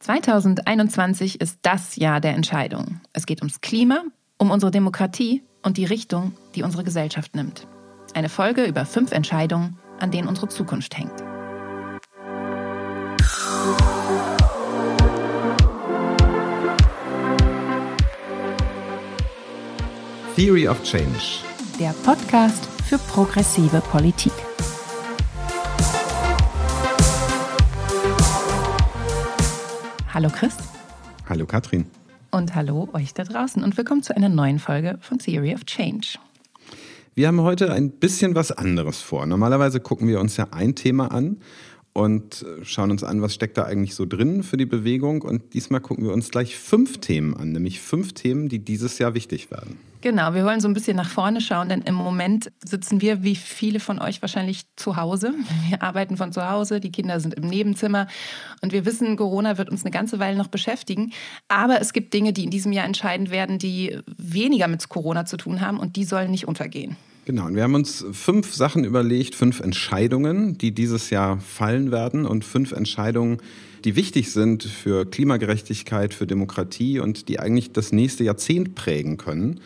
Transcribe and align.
2021 0.00 1.42
ist 1.42 1.58
das 1.60 1.96
Jahr 1.96 2.22
der 2.22 2.34
Entscheidung. 2.34 3.00
Es 3.12 3.26
geht 3.26 3.42
ums 3.42 3.60
Klima, 3.60 4.02
um 4.38 4.50
unsere 4.50 4.70
Demokratie 4.70 5.42
und 5.62 5.76
die 5.76 5.84
Richtung, 5.84 6.32
die 6.54 6.62
unsere 6.62 6.84
Gesellschaft 6.84 7.36
nimmt. 7.36 7.66
Eine 8.14 8.30
Folge 8.30 8.64
über 8.64 8.86
fünf 8.86 9.12
Entscheidungen, 9.12 9.78
an 9.98 10.10
denen 10.10 10.26
unsere 10.26 10.48
Zukunft 10.48 10.96
hängt. 10.96 11.12
Theory 20.34 20.66
of 20.66 20.82
Change. 20.82 21.44
Der 21.78 21.92
Podcast 22.04 22.66
für 22.88 22.96
progressive 22.98 23.82
Politik. 23.82 24.32
Hallo 30.20 30.34
Chris. 30.36 30.54
Hallo 31.30 31.46
Katrin. 31.46 31.86
Und 32.30 32.54
hallo 32.54 32.90
euch 32.92 33.14
da 33.14 33.24
draußen 33.24 33.64
und 33.64 33.78
willkommen 33.78 34.02
zu 34.02 34.14
einer 34.14 34.28
neuen 34.28 34.58
Folge 34.58 34.98
von 35.00 35.18
Theory 35.18 35.54
of 35.54 35.64
Change. 35.64 36.18
Wir 37.14 37.26
haben 37.26 37.40
heute 37.40 37.72
ein 37.72 37.90
bisschen 37.90 38.34
was 38.34 38.52
anderes 38.52 39.00
vor. 39.00 39.24
Normalerweise 39.24 39.80
gucken 39.80 40.08
wir 40.08 40.20
uns 40.20 40.36
ja 40.36 40.48
ein 40.50 40.74
Thema 40.74 41.10
an 41.10 41.38
und 41.92 42.44
schauen 42.62 42.90
uns 42.90 43.02
an, 43.02 43.20
was 43.20 43.34
steckt 43.34 43.58
da 43.58 43.64
eigentlich 43.64 43.94
so 43.94 44.06
drin 44.06 44.42
für 44.42 44.56
die 44.56 44.66
Bewegung. 44.66 45.22
Und 45.22 45.54
diesmal 45.54 45.80
gucken 45.80 46.04
wir 46.04 46.12
uns 46.12 46.30
gleich 46.30 46.56
fünf 46.56 46.98
Themen 46.98 47.34
an, 47.36 47.52
nämlich 47.52 47.80
fünf 47.80 48.12
Themen, 48.12 48.48
die 48.48 48.60
dieses 48.60 48.98
Jahr 48.98 49.14
wichtig 49.14 49.50
werden. 49.50 49.78
Genau, 50.02 50.32
wir 50.32 50.46
wollen 50.46 50.60
so 50.60 50.68
ein 50.68 50.72
bisschen 50.72 50.96
nach 50.96 51.10
vorne 51.10 51.42
schauen, 51.42 51.68
denn 51.68 51.82
im 51.82 51.94
Moment 51.94 52.50
sitzen 52.64 53.02
wir, 53.02 53.22
wie 53.22 53.36
viele 53.36 53.80
von 53.80 53.98
euch 53.98 54.22
wahrscheinlich, 54.22 54.62
zu 54.76 54.96
Hause. 54.96 55.34
Wir 55.68 55.82
arbeiten 55.82 56.16
von 56.16 56.32
zu 56.32 56.48
Hause, 56.48 56.80
die 56.80 56.90
Kinder 56.90 57.20
sind 57.20 57.34
im 57.34 57.46
Nebenzimmer 57.48 58.06
und 58.62 58.72
wir 58.72 58.86
wissen, 58.86 59.16
Corona 59.16 59.58
wird 59.58 59.68
uns 59.68 59.84
eine 59.84 59.90
ganze 59.90 60.18
Weile 60.18 60.38
noch 60.38 60.48
beschäftigen. 60.48 61.12
Aber 61.48 61.80
es 61.80 61.92
gibt 61.92 62.14
Dinge, 62.14 62.32
die 62.32 62.44
in 62.44 62.50
diesem 62.50 62.72
Jahr 62.72 62.86
entscheidend 62.86 63.30
werden, 63.30 63.58
die 63.58 63.98
weniger 64.16 64.68
mit 64.68 64.88
Corona 64.88 65.26
zu 65.26 65.36
tun 65.36 65.60
haben 65.60 65.78
und 65.78 65.96
die 65.96 66.04
sollen 66.04 66.30
nicht 66.30 66.48
untergehen. 66.48 66.96
Genau, 67.30 67.46
und 67.46 67.54
wir 67.54 67.62
haben 67.62 67.76
uns 67.76 68.04
fünf 68.10 68.52
Sachen 68.52 68.82
überlegt, 68.82 69.36
fünf 69.36 69.60
Entscheidungen, 69.60 70.58
die 70.58 70.72
dieses 70.72 71.10
Jahr 71.10 71.38
fallen 71.38 71.92
werden 71.92 72.26
und 72.26 72.44
fünf 72.44 72.72
Entscheidungen, 72.72 73.38
die 73.84 73.94
wichtig 73.94 74.32
sind 74.32 74.64
für 74.64 75.08
Klimagerechtigkeit, 75.08 76.12
für 76.12 76.26
Demokratie 76.26 76.98
und 76.98 77.28
die 77.28 77.38
eigentlich 77.38 77.70
das 77.70 77.92
nächste 77.92 78.24
Jahrzehnt 78.24 78.74
prägen 78.74 79.16
können 79.16 79.60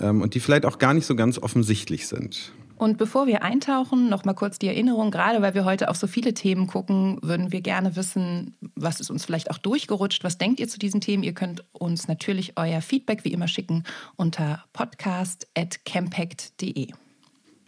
ähm, 0.00 0.22
und 0.22 0.32
die 0.32 0.40
vielleicht 0.40 0.64
auch 0.64 0.78
gar 0.78 0.94
nicht 0.94 1.04
so 1.04 1.14
ganz 1.14 1.38
offensichtlich 1.38 2.08
sind. 2.08 2.52
Und 2.78 2.96
bevor 2.96 3.26
wir 3.26 3.42
eintauchen, 3.42 4.08
noch 4.08 4.24
mal 4.24 4.32
kurz 4.32 4.58
die 4.58 4.68
Erinnerung, 4.68 5.10
gerade 5.10 5.42
weil 5.42 5.52
wir 5.52 5.66
heute 5.66 5.90
auf 5.90 5.96
so 5.96 6.06
viele 6.06 6.32
Themen 6.32 6.68
gucken, 6.68 7.18
würden 7.20 7.52
wir 7.52 7.60
gerne 7.60 7.96
wissen, 7.96 8.56
was 8.76 8.98
ist 8.98 9.10
uns 9.10 9.26
vielleicht 9.26 9.50
auch 9.50 9.58
durchgerutscht, 9.58 10.24
was 10.24 10.38
denkt 10.38 10.58
ihr 10.58 10.68
zu 10.68 10.78
diesen 10.78 11.02
Themen? 11.02 11.22
Ihr 11.22 11.34
könnt 11.34 11.64
uns 11.72 12.08
natürlich 12.08 12.54
euer 12.56 12.80
Feedback 12.80 13.26
wie 13.26 13.34
immer 13.34 13.46
schicken 13.46 13.84
unter 14.16 14.64
podcast@campact.de. 14.72 16.92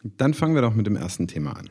Dann 0.02 0.34
fangen 0.34 0.54
wir 0.54 0.62
doch 0.62 0.74
mit 0.74 0.86
dem 0.86 0.96
ersten 0.96 1.28
Thema 1.28 1.52
an. 1.52 1.68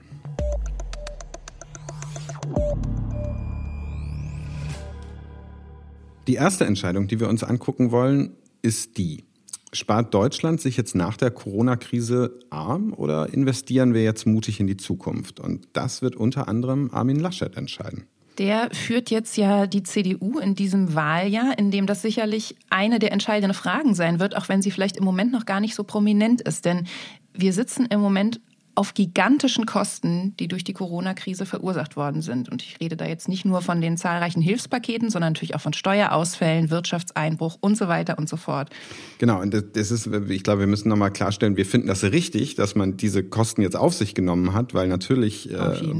Die 6.27 6.35
erste 6.35 6.65
Entscheidung, 6.65 7.07
die 7.07 7.19
wir 7.19 7.27
uns 7.27 7.43
angucken 7.43 7.91
wollen, 7.91 8.37
ist 8.61 8.97
die. 8.97 9.25
Spart 9.73 10.13
Deutschland 10.13 10.61
sich 10.61 10.77
jetzt 10.77 10.95
nach 10.95 11.17
der 11.17 11.31
Corona-Krise 11.31 12.39
arm 12.49 12.93
oder 12.93 13.33
investieren 13.33 13.93
wir 13.93 14.03
jetzt 14.03 14.25
mutig 14.25 14.59
in 14.59 14.67
die 14.67 14.77
Zukunft? 14.77 15.39
Und 15.39 15.67
das 15.73 16.01
wird 16.01 16.15
unter 16.15 16.47
anderem 16.47 16.89
Armin 16.91 17.19
Laschet 17.19 17.55
entscheiden. 17.57 18.05
Der 18.37 18.69
führt 18.71 19.09
jetzt 19.11 19.35
ja 19.35 19.67
die 19.67 19.83
CDU 19.83 20.39
in 20.39 20.55
diesem 20.55 20.95
Wahljahr, 20.95 21.57
in 21.59 21.69
dem 21.69 21.85
das 21.85 22.01
sicherlich 22.01 22.55
eine 22.69 22.99
der 22.99 23.11
entscheidenden 23.11 23.53
Fragen 23.53 23.93
sein 23.93 24.19
wird, 24.19 24.37
auch 24.37 24.47
wenn 24.47 24.61
sie 24.61 24.71
vielleicht 24.71 24.97
im 24.97 25.03
Moment 25.03 25.31
noch 25.31 25.45
gar 25.45 25.59
nicht 25.59 25.75
so 25.75 25.83
prominent 25.83 26.41
ist. 26.41 26.65
Denn 26.65 26.87
wir 27.33 27.53
sitzen 27.53 27.85
im 27.85 27.99
Moment 27.99 28.39
auf 28.75 28.93
gigantischen 28.93 29.65
Kosten, 29.65 30.35
die 30.37 30.47
durch 30.47 30.63
die 30.63 30.73
Corona-Krise 30.73 31.45
verursacht 31.45 31.95
worden 31.95 32.21
sind. 32.21 32.49
Und 32.49 32.61
ich 32.61 32.79
rede 32.79 32.95
da 32.95 33.05
jetzt 33.05 33.27
nicht 33.27 33.45
nur 33.45 33.61
von 33.61 33.81
den 33.81 33.97
zahlreichen 33.97 34.41
Hilfspaketen, 34.41 35.09
sondern 35.09 35.33
natürlich 35.33 35.55
auch 35.55 35.61
von 35.61 35.73
Steuerausfällen, 35.73 36.69
Wirtschaftseinbruch 36.69 37.57
und 37.59 37.77
so 37.77 37.87
weiter 37.87 38.17
und 38.17 38.29
so 38.29 38.37
fort. 38.37 38.69
Genau, 39.17 39.41
und 39.41 39.53
das 39.53 39.91
ist, 39.91 40.07
ich 40.07 40.43
glaube, 40.43 40.61
wir 40.61 40.67
müssen 40.67 40.89
nochmal 40.89 41.11
klarstellen, 41.11 41.57
wir 41.57 41.65
finden 41.65 41.87
das 41.87 42.03
richtig, 42.03 42.55
dass 42.55 42.75
man 42.75 42.97
diese 42.97 43.23
Kosten 43.23 43.61
jetzt 43.61 43.75
auf 43.75 43.93
sich 43.93 44.15
genommen 44.15 44.53
hat, 44.53 44.73
weil 44.73 44.87
natürlich 44.87 45.51
äh, 45.51 45.93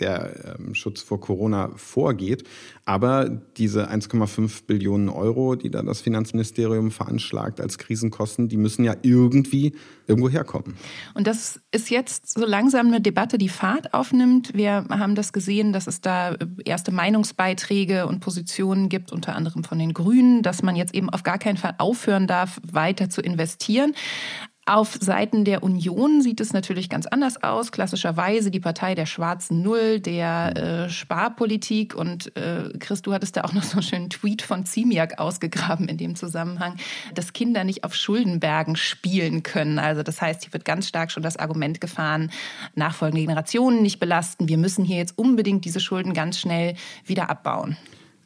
der 0.00 0.56
äh, 0.58 0.74
Schutz 0.74 1.02
vor 1.02 1.20
Corona 1.20 1.70
vorgeht. 1.76 2.44
Aber 2.84 3.28
diese 3.28 3.90
1,5 3.90 4.66
Billionen 4.66 5.08
Euro, 5.08 5.56
die 5.56 5.70
da 5.70 5.82
das 5.82 6.00
Finanzministerium 6.00 6.90
veranschlagt 6.90 7.60
als 7.60 7.78
Krisenkosten, 7.78 8.48
die 8.48 8.56
müssen 8.56 8.84
ja 8.84 8.94
irgendwie 9.02 9.74
irgendwo 10.06 10.28
herkommen. 10.28 10.76
Und 11.14 11.26
das 11.26 11.60
ist 11.72 11.90
jetzt 11.90 12.15
so 12.24 12.44
langsam 12.46 12.86
eine 12.86 13.00
Debatte, 13.00 13.38
die 13.38 13.48
Fahrt 13.48 13.94
aufnimmt. 13.94 14.54
Wir 14.54 14.84
haben 14.90 15.14
das 15.14 15.32
gesehen, 15.32 15.72
dass 15.72 15.86
es 15.86 16.00
da 16.00 16.36
erste 16.64 16.92
Meinungsbeiträge 16.92 18.06
und 18.06 18.20
Positionen 18.20 18.88
gibt, 18.88 19.12
unter 19.12 19.34
anderem 19.34 19.64
von 19.64 19.78
den 19.78 19.92
Grünen, 19.92 20.42
dass 20.42 20.62
man 20.62 20.76
jetzt 20.76 20.94
eben 20.94 21.10
auf 21.10 21.22
gar 21.22 21.38
keinen 21.38 21.56
Fall 21.56 21.74
aufhören 21.78 22.26
darf, 22.26 22.60
weiter 22.62 23.10
zu 23.10 23.20
investieren. 23.20 23.94
Auf 24.68 24.98
Seiten 25.00 25.44
der 25.44 25.62
Union 25.62 26.22
sieht 26.22 26.40
es 26.40 26.52
natürlich 26.52 26.88
ganz 26.88 27.06
anders 27.06 27.40
aus. 27.40 27.70
Klassischerweise 27.70 28.50
die 28.50 28.58
Partei 28.58 28.96
der 28.96 29.06
schwarzen 29.06 29.62
Null, 29.62 30.00
der 30.00 30.56
äh, 30.86 30.90
Sparpolitik. 30.90 31.94
Und 31.94 32.36
äh, 32.36 32.76
Chris, 32.80 33.00
du 33.00 33.12
hattest 33.12 33.36
da 33.36 33.42
auch 33.42 33.52
noch 33.52 33.62
so 33.62 33.74
einen 33.74 33.82
schönen 33.82 34.10
Tweet 34.10 34.42
von 34.42 34.66
Ziemiak 34.66 35.20
ausgegraben 35.20 35.88
in 35.88 35.98
dem 35.98 36.16
Zusammenhang, 36.16 36.78
dass 37.14 37.32
Kinder 37.32 37.62
nicht 37.62 37.84
auf 37.84 37.94
Schuldenbergen 37.94 38.74
spielen 38.74 39.44
können. 39.44 39.78
Also 39.78 40.02
das 40.02 40.20
heißt, 40.20 40.42
hier 40.42 40.52
wird 40.52 40.64
ganz 40.64 40.88
stark 40.88 41.12
schon 41.12 41.22
das 41.22 41.36
Argument 41.36 41.80
gefahren, 41.80 42.32
nachfolgende 42.74 43.22
Generationen 43.22 43.82
nicht 43.82 44.00
belasten. 44.00 44.48
Wir 44.48 44.58
müssen 44.58 44.84
hier 44.84 44.96
jetzt 44.96 45.16
unbedingt 45.16 45.64
diese 45.64 45.78
Schulden 45.78 46.12
ganz 46.12 46.40
schnell 46.40 46.74
wieder 47.04 47.30
abbauen. 47.30 47.76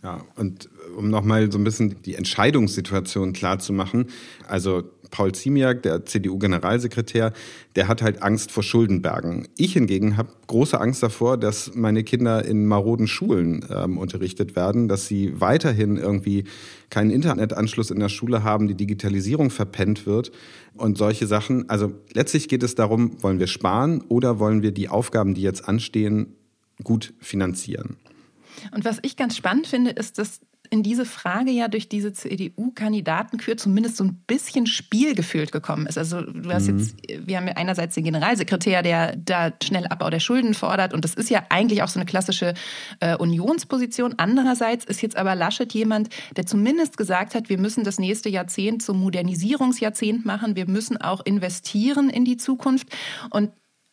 Ja, 0.02 0.24
und 0.36 0.70
um 0.96 1.10
nochmal 1.10 1.52
so 1.52 1.58
ein 1.58 1.64
bisschen 1.64 2.00
die 2.00 2.14
Entscheidungssituation 2.14 3.34
klar 3.34 3.58
zu 3.58 3.74
machen, 3.74 4.06
also 4.48 4.84
Paul 5.10 5.32
Ziemiak, 5.32 5.82
der 5.82 6.04
CDU-Generalsekretär, 6.04 7.32
der 7.76 7.88
hat 7.88 8.02
halt 8.02 8.22
Angst 8.22 8.50
vor 8.50 8.62
Schuldenbergen. 8.62 9.48
Ich 9.56 9.72
hingegen 9.72 10.16
habe 10.16 10.30
große 10.46 10.80
Angst 10.80 11.02
davor, 11.02 11.36
dass 11.36 11.74
meine 11.74 12.04
Kinder 12.04 12.44
in 12.44 12.66
maroden 12.66 13.06
Schulen 13.06 13.64
ähm, 13.70 13.98
unterrichtet 13.98 14.56
werden, 14.56 14.88
dass 14.88 15.06
sie 15.06 15.40
weiterhin 15.40 15.96
irgendwie 15.96 16.44
keinen 16.90 17.10
Internetanschluss 17.10 17.90
in 17.90 18.00
der 18.00 18.08
Schule 18.08 18.42
haben, 18.42 18.68
die 18.68 18.74
Digitalisierung 18.74 19.50
verpennt 19.50 20.06
wird 20.06 20.32
und 20.74 20.98
solche 20.98 21.26
Sachen. 21.26 21.68
Also 21.68 21.92
letztlich 22.12 22.48
geht 22.48 22.62
es 22.62 22.74
darum, 22.74 23.22
wollen 23.22 23.38
wir 23.38 23.46
sparen 23.46 24.02
oder 24.08 24.38
wollen 24.38 24.62
wir 24.62 24.72
die 24.72 24.88
Aufgaben, 24.88 25.34
die 25.34 25.42
jetzt 25.42 25.68
anstehen, 25.68 26.34
gut 26.82 27.12
finanzieren? 27.20 27.96
Und 28.72 28.84
was 28.84 28.98
ich 29.02 29.16
ganz 29.16 29.36
spannend 29.36 29.66
finde, 29.66 29.90
ist, 29.90 30.18
dass 30.18 30.40
in 30.70 30.84
diese 30.84 31.04
Frage 31.04 31.50
ja 31.50 31.66
durch 31.66 31.88
diese 31.88 32.12
CDU-Kandidatenkür 32.12 33.56
zumindest 33.56 33.96
so 33.96 34.04
ein 34.04 34.22
bisschen 34.26 34.66
spielgefühlt 34.66 35.50
gekommen 35.50 35.86
ist. 35.86 35.98
Also 35.98 36.22
du 36.22 36.50
hast 36.52 36.68
mhm. 36.68 36.78
jetzt, 36.78 36.96
wir 37.26 37.36
haben 37.36 37.48
ja 37.48 37.54
einerseits 37.56 37.96
den 37.96 38.04
Generalsekretär, 38.04 38.82
der 38.82 39.16
da 39.16 39.52
schnell 39.62 39.86
Abbau 39.88 40.10
der 40.10 40.20
Schulden 40.20 40.54
fordert 40.54 40.94
und 40.94 41.04
das 41.04 41.14
ist 41.14 41.28
ja 41.28 41.42
eigentlich 41.48 41.82
auch 41.82 41.88
so 41.88 41.98
eine 41.98 42.06
klassische 42.06 42.54
äh, 43.00 43.16
Unionsposition. 43.16 44.14
Andererseits 44.16 44.84
ist 44.84 45.02
jetzt 45.02 45.16
aber 45.16 45.34
Laschet 45.34 45.72
jemand, 45.74 46.08
der 46.36 46.46
zumindest 46.46 46.96
gesagt 46.96 47.34
hat, 47.34 47.48
wir 47.48 47.58
müssen 47.58 47.82
das 47.82 47.98
nächste 47.98 48.28
Jahrzehnt 48.28 48.82
zum 48.82 49.00
Modernisierungsjahrzehnt 49.00 50.24
machen, 50.24 50.54
wir 50.54 50.68
müssen 50.68 50.96
auch 50.96 51.24
investieren 51.24 52.10
in 52.10 52.24
die 52.24 52.36
Zukunft 52.36 52.86
und 53.30 53.50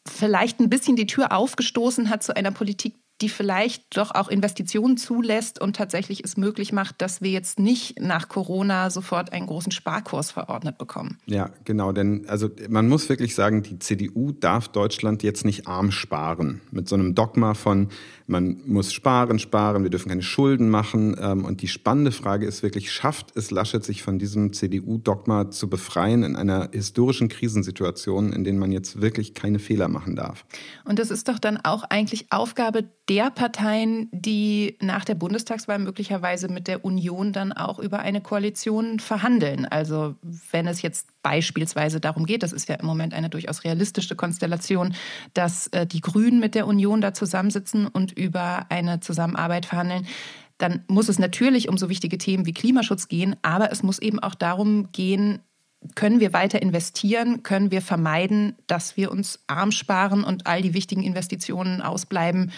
vielleicht 0.08 0.60
ein 0.60 0.70
bisschen 0.70 0.96
die 0.96 1.08
Tür 1.08 1.32
aufgestoßen 1.32 2.10
hat 2.10 2.24
zu 2.24 2.36
einer 2.36 2.52
Politik, 2.52 2.96
die 3.22 3.30
vielleicht 3.30 3.98
doch 3.98 4.14
auch 4.14 4.28
Investitionen 4.28 4.98
zulässt 4.98 5.60
und 5.60 5.76
tatsächlich 5.76 6.24
es 6.24 6.38
möglich 6.38 6.72
macht, 6.72 7.02
dass 7.02 7.22
wir 7.22 7.32
jetzt 7.32 7.60
nicht 7.60 8.00
nach 8.00 8.28
Corona 8.30 8.90
sofort 8.90 9.34
einen 9.34 9.48
großen 9.48 9.72
Sparkurs 9.72 10.32
verordnet 10.32 10.78
bekommen. 10.78 11.18
Ja, 11.26 11.50
genau, 11.66 11.92
denn 11.92 12.26
also 12.28 12.50
man 12.70 12.88
muss 12.88 13.10
wirklich 13.10 13.34
sagen, 13.34 13.64
die 13.64 13.80
CDU 13.80 14.32
darf 14.32 14.68
Deutschland 14.68 15.24
jetzt 15.24 15.46
nicht 15.46 15.68
arm 15.68 15.92
sparen 15.92 16.62
mit 16.72 16.88
so 16.88 16.96
einem 16.96 17.16
Dogma 17.16 17.54
von 17.54 17.90
man 18.28 18.62
muss 18.66 18.92
sparen, 18.92 19.40
sparen, 19.40 19.84
wir 19.84 19.90
dürfen 19.90 20.10
keine 20.10 20.22
Schulden 20.22 20.70
machen 20.70 21.16
ähm, 21.20 21.46
und 21.46 21.62
die 21.62 21.70
spannende 21.70 22.12
Frage 22.12 22.46
ist 22.46 22.62
wirklich, 22.62 22.92
schafft 22.92 23.36
es 23.36 23.52
Laschet 23.52 23.84
sich 23.84 24.04
von 24.04 24.20
diesem 24.20 24.52
CDU-Dogma 24.52 25.50
zu 25.50 25.70
befreien 25.70 26.24
in 26.24 26.36
einer 26.36 26.70
historischen 26.74 27.30
Krisensituation, 27.30 28.34
in 28.34 28.44
der 28.44 28.54
man 28.54 28.74
jetzt 28.74 29.02
wirklich 29.02 29.34
keine 29.34 29.60
Fehler 29.60 29.88
machen 29.88 30.18
darf? 30.18 30.46
Und 30.84 31.00
das 31.00 31.10
ist 31.10 31.30
doch 31.30 31.40
dann 31.40 31.58
auch 31.58 31.84
eigentlich 31.84 32.28
Aufgabe 32.30 32.84
der 33.10 33.32
Parteien, 33.32 34.10
die 34.12 34.78
nach 34.82 35.06
der 35.06 35.16
Bundestagswahl 35.16 35.80
möglicherweise 35.80 36.50
mit 36.50 36.68
der 36.68 36.84
Union 36.84 37.32
dann 37.32 37.54
auch 37.54 37.80
über 37.80 38.00
eine 38.00 38.20
Koalition 38.20 39.00
verhandeln. 39.00 39.66
Also 39.66 40.16
wenn 40.52 40.68
es 40.68 40.82
jetzt 40.82 41.08
beispielsweise 41.24 42.02
darum 42.02 42.26
geht, 42.26 42.44
das 42.44 42.52
ist 42.52 42.68
ja 42.68 42.76
im 42.76 42.86
Moment 42.86 43.14
eine 43.14 43.30
durchaus 43.30 43.64
realistische 43.64 44.16
Konstellation, 44.16 44.94
dass 45.34 45.68
äh, 45.68 45.88
die 45.88 46.02
Grünen 46.02 46.40
mit 46.40 46.54
der 46.54 46.68
Union 46.68 47.00
da 47.00 47.14
zusammensitzen 47.14 47.88
und 47.88 48.12
über 48.12 48.66
eine 48.70 49.00
Zusammenarbeit 49.00 49.66
verhandeln, 49.66 50.06
dann 50.58 50.84
muss 50.88 51.08
es 51.08 51.20
natürlich 51.20 51.70
um 51.70 51.78
so 51.78 51.90
wichtige 51.90 52.18
Themen 52.18 52.46
wie 52.46 52.54
Klimaschutz 52.54 53.08
gehen, 53.08 53.36
aber 53.42 53.72
es 53.72 53.84
muss 53.84 54.00
eben 54.00 54.20
auch 54.20 54.36
darum 54.36 54.92
gehen, 54.92 55.40
können 55.96 56.20
wir 56.20 56.34
weiter 56.34 56.62
investieren? 56.62 57.44
Können 57.44 57.72
wir 57.72 57.82
vermeiden, 57.82 58.56
dass 58.66 58.98
wir 58.98 59.12
uns 59.12 59.44
arm 59.48 59.72
sparen 59.72 60.24
und 60.24 60.48
all 60.48 60.62
die 60.62 60.74
wichtigen 60.74 61.04
Investitionen 61.04 61.82
ausbleiben, 61.82 62.52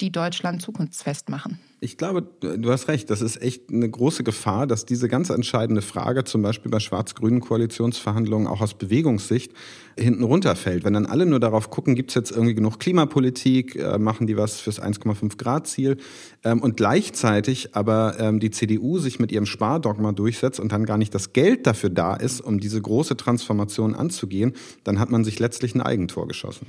die 0.00 0.12
Deutschland 0.12 0.60
zukunftsfest 0.60 1.30
machen? 1.30 1.58
Ich 1.78 1.98
glaube, 1.98 2.22
du 2.22 2.70
hast 2.70 2.88
recht. 2.88 3.10
Das 3.10 3.20
ist 3.20 3.40
echt 3.40 3.70
eine 3.70 3.88
große 3.88 4.24
Gefahr, 4.24 4.66
dass 4.66 4.86
diese 4.86 5.08
ganz 5.08 5.28
entscheidende 5.28 5.82
Frage, 5.82 6.24
zum 6.24 6.42
Beispiel 6.42 6.70
bei 6.70 6.80
schwarz-grünen 6.80 7.40
Koalitionsverhandlungen, 7.40 8.46
auch 8.46 8.62
aus 8.62 8.74
Bewegungssicht 8.74 9.52
hinten 9.98 10.22
runterfällt. 10.22 10.84
Wenn 10.84 10.94
dann 10.94 11.06
alle 11.06 11.26
nur 11.26 11.38
darauf 11.38 11.70
gucken, 11.70 11.94
gibt 11.94 12.10
es 12.10 12.14
jetzt 12.14 12.30
irgendwie 12.30 12.54
genug 12.54 12.80
Klimapolitik, 12.80 13.76
äh, 13.76 13.98
machen 13.98 14.26
die 14.26 14.36
was 14.36 14.58
fürs 14.58 14.80
1,5 14.80 15.36
Grad 15.36 15.66
Ziel 15.66 15.98
ähm, 16.44 16.62
und 16.62 16.76
gleichzeitig 16.76 17.74
aber 17.76 18.18
ähm, 18.18 18.40
die 18.40 18.50
CDU 18.50 18.98
sich 18.98 19.18
mit 19.18 19.30
ihrem 19.30 19.46
Spardogma 19.46 20.12
durchsetzt 20.12 20.60
und 20.60 20.72
dann 20.72 20.86
gar 20.86 20.98
nicht 20.98 21.14
das 21.14 21.34
Geld 21.34 21.66
dafür 21.66 21.90
da 21.90 22.14
ist, 22.14 22.40
um 22.40 22.58
diese 22.58 22.80
große 22.80 23.16
Transformation 23.16 23.94
anzugehen, 23.94 24.54
dann 24.84 24.98
hat 24.98 25.10
man 25.10 25.24
sich 25.24 25.38
letztlich 25.38 25.74
ein 25.74 25.82
Eigentor 25.82 26.26
geschossen. 26.26 26.66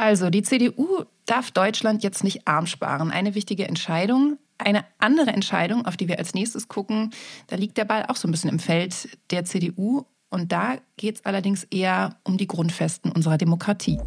Also, 0.00 0.30
die 0.30 0.40
CDU 0.40 1.04
darf 1.26 1.50
Deutschland 1.50 2.02
jetzt 2.02 2.24
nicht 2.24 2.48
arm 2.48 2.66
sparen. 2.66 3.10
Eine 3.10 3.34
wichtige 3.34 3.68
Entscheidung. 3.68 4.38
Eine 4.56 4.86
andere 4.96 5.30
Entscheidung, 5.30 5.84
auf 5.84 5.98
die 5.98 6.08
wir 6.08 6.18
als 6.18 6.32
nächstes 6.32 6.68
gucken, 6.68 7.10
da 7.48 7.56
liegt 7.56 7.76
der 7.76 7.84
Ball 7.84 8.06
auch 8.08 8.16
so 8.16 8.26
ein 8.26 8.30
bisschen 8.30 8.48
im 8.48 8.60
Feld 8.60 9.10
der 9.30 9.44
CDU. 9.44 10.06
Und 10.30 10.52
da 10.52 10.78
geht 10.96 11.16
es 11.16 11.24
allerdings 11.26 11.64
eher 11.64 12.16
um 12.24 12.38
die 12.38 12.46
Grundfesten 12.46 13.12
unserer 13.12 13.36
Demokratie. 13.36 13.98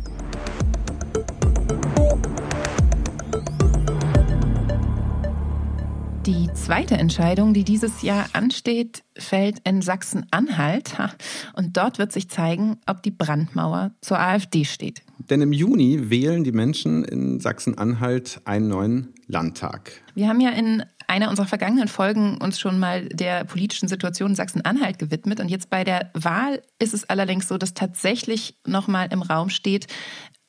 Die 6.25 6.47
zweite 6.53 6.95
Entscheidung, 6.95 7.53
die 7.53 7.65
dieses 7.65 8.01
Jahr 8.01 8.27
ansteht, 8.31 9.03
fällt 9.17 9.59
in 9.65 9.81
Sachsen-Anhalt. 9.81 10.95
Und 11.53 11.75
dort 11.75 11.99
wird 11.99 12.13
sich 12.13 12.29
zeigen, 12.29 12.77
ob 12.85 13.03
die 13.03 13.11
Brandmauer 13.11 13.91
zur 13.99 14.21
AfD 14.21 14.63
steht. 14.63 15.01
Denn 15.17 15.41
im 15.41 15.51
Juni 15.51 16.09
wählen 16.09 16.45
die 16.45 16.53
Menschen 16.53 17.03
in 17.03 17.41
Sachsen-Anhalt 17.41 18.39
einen 18.45 18.69
neuen 18.69 19.13
Landtag. 19.27 20.01
Wir 20.15 20.29
haben 20.29 20.39
ja 20.39 20.51
in 20.51 20.85
einer 21.07 21.29
unserer 21.29 21.45
vergangenen 21.45 21.89
Folgen 21.89 22.37
uns 22.37 22.57
schon 22.57 22.79
mal 22.79 23.09
der 23.09 23.43
politischen 23.43 23.89
Situation 23.89 24.29
in 24.29 24.35
Sachsen-Anhalt 24.37 24.99
gewidmet. 24.99 25.41
Und 25.41 25.49
jetzt 25.49 25.69
bei 25.69 25.83
der 25.83 26.09
Wahl 26.13 26.61
ist 26.79 26.93
es 26.93 27.09
allerdings 27.09 27.49
so, 27.49 27.57
dass 27.57 27.73
tatsächlich 27.73 28.57
nochmal 28.65 29.09
im 29.11 29.23
Raum 29.23 29.49
steht, 29.49 29.87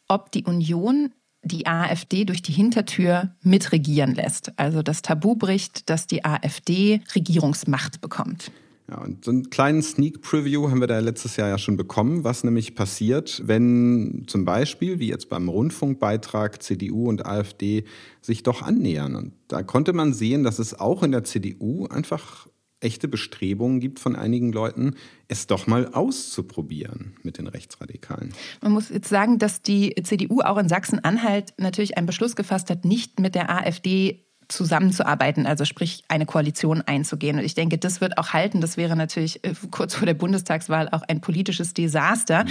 ob 0.07 0.31
die 0.31 0.45
Union 0.45 1.11
die 1.45 1.67
AfD 1.67 2.25
durch 2.25 2.43
die 2.43 2.53
Hintertür 2.53 3.31
mitregieren 3.43 4.15
lässt. 4.15 4.53
Also 4.59 4.83
das 4.83 5.03
Tabu 5.03 5.35
bricht, 5.37 5.89
dass 5.91 6.07
die 6.07 6.25
AfD 6.25 7.01
Regierungsmacht 7.15 8.01
bekommt. 8.01 8.51
Ja, 8.89 8.99
und 8.99 9.25
so 9.25 9.31
einen 9.31 9.49
kleinen 9.49 9.83
Sneak 9.83 10.21
Preview 10.21 10.69
haben 10.69 10.81
wir 10.81 10.87
da 10.87 10.99
letztes 10.99 11.37
Jahr 11.37 11.49
ja 11.49 11.57
schon 11.57 11.79
bekommen, 11.79 12.23
was 12.23 12.45
nämlich 12.45 12.75
passiert, 12.75 13.43
wenn 13.47 14.25
zum 14.27 14.45
Beispiel, 14.45 14.99
wie 14.99 15.09
jetzt 15.09 15.31
beim 15.31 15.49
Rundfunkbeitrag, 15.49 16.63
CDU 16.63 17.09
und 17.09 17.25
AfD 17.25 17.85
sich 18.21 18.43
doch 18.43 18.61
annähern. 18.61 19.17
Und 19.17 19.33
da 19.49 19.63
konnte 19.63 19.95
man 19.95 20.13
sehen, 20.13 20.43
dass 20.43 20.59
es 20.59 20.79
auch 20.79 21.03
in 21.03 21.13
der 21.13 21.25
CDU 21.25 21.87
einfach 21.87 22.47
echte 22.85 23.09
Bestrebungen 23.09 23.81
gibt 23.81 23.99
von 23.99 24.15
einigen 24.17 24.53
Leuten, 24.53 24.95
es 25.29 25.47
doch 25.47 25.67
mal 25.67 25.89
auszuprobieren 25.93 27.17
mit 27.23 27.39
den 27.39 27.47
Rechtsradikalen. 27.47 28.33
Man 28.61 28.73
muss 28.73 28.91
jetzt 28.91 29.09
sagen, 29.09 29.39
dass 29.39 29.63
die 29.63 29.95
CDU 30.03 30.41
auch 30.43 30.59
in 30.59 30.69
Sachsen-Anhalt 30.69 31.55
natürlich 31.59 31.97
einen 31.97 32.07
Beschluss 32.07 32.37
gefasst 32.37 32.71
hat, 32.71 32.85
nicht 32.85 33.19
mit 33.21 33.35
der 33.35 33.51
AfD 33.51 34.25
zusammenzuarbeiten, 34.55 35.47
also 35.47 35.65
sprich 35.65 36.05
eine 36.09 36.27
Koalition 36.27 36.83
einzugehen. 36.83 37.39
Und 37.39 37.45
ich 37.45 37.55
denke, 37.55 37.79
das 37.79 38.01
wird 38.01 38.19
auch 38.19 38.29
halten. 38.29 38.61
Das 38.61 38.77
wäre 38.77 38.97
natürlich 38.97 39.45
äh, 39.45 39.55
kurz 39.71 39.95
vor 39.95 40.07
der 40.07 40.15
Bundestagswahl 40.15 40.89
auch 40.91 41.03
ein 41.03 41.21
politisches 41.21 41.75
Desaster. 41.75 42.45
Mhm. 42.45 42.49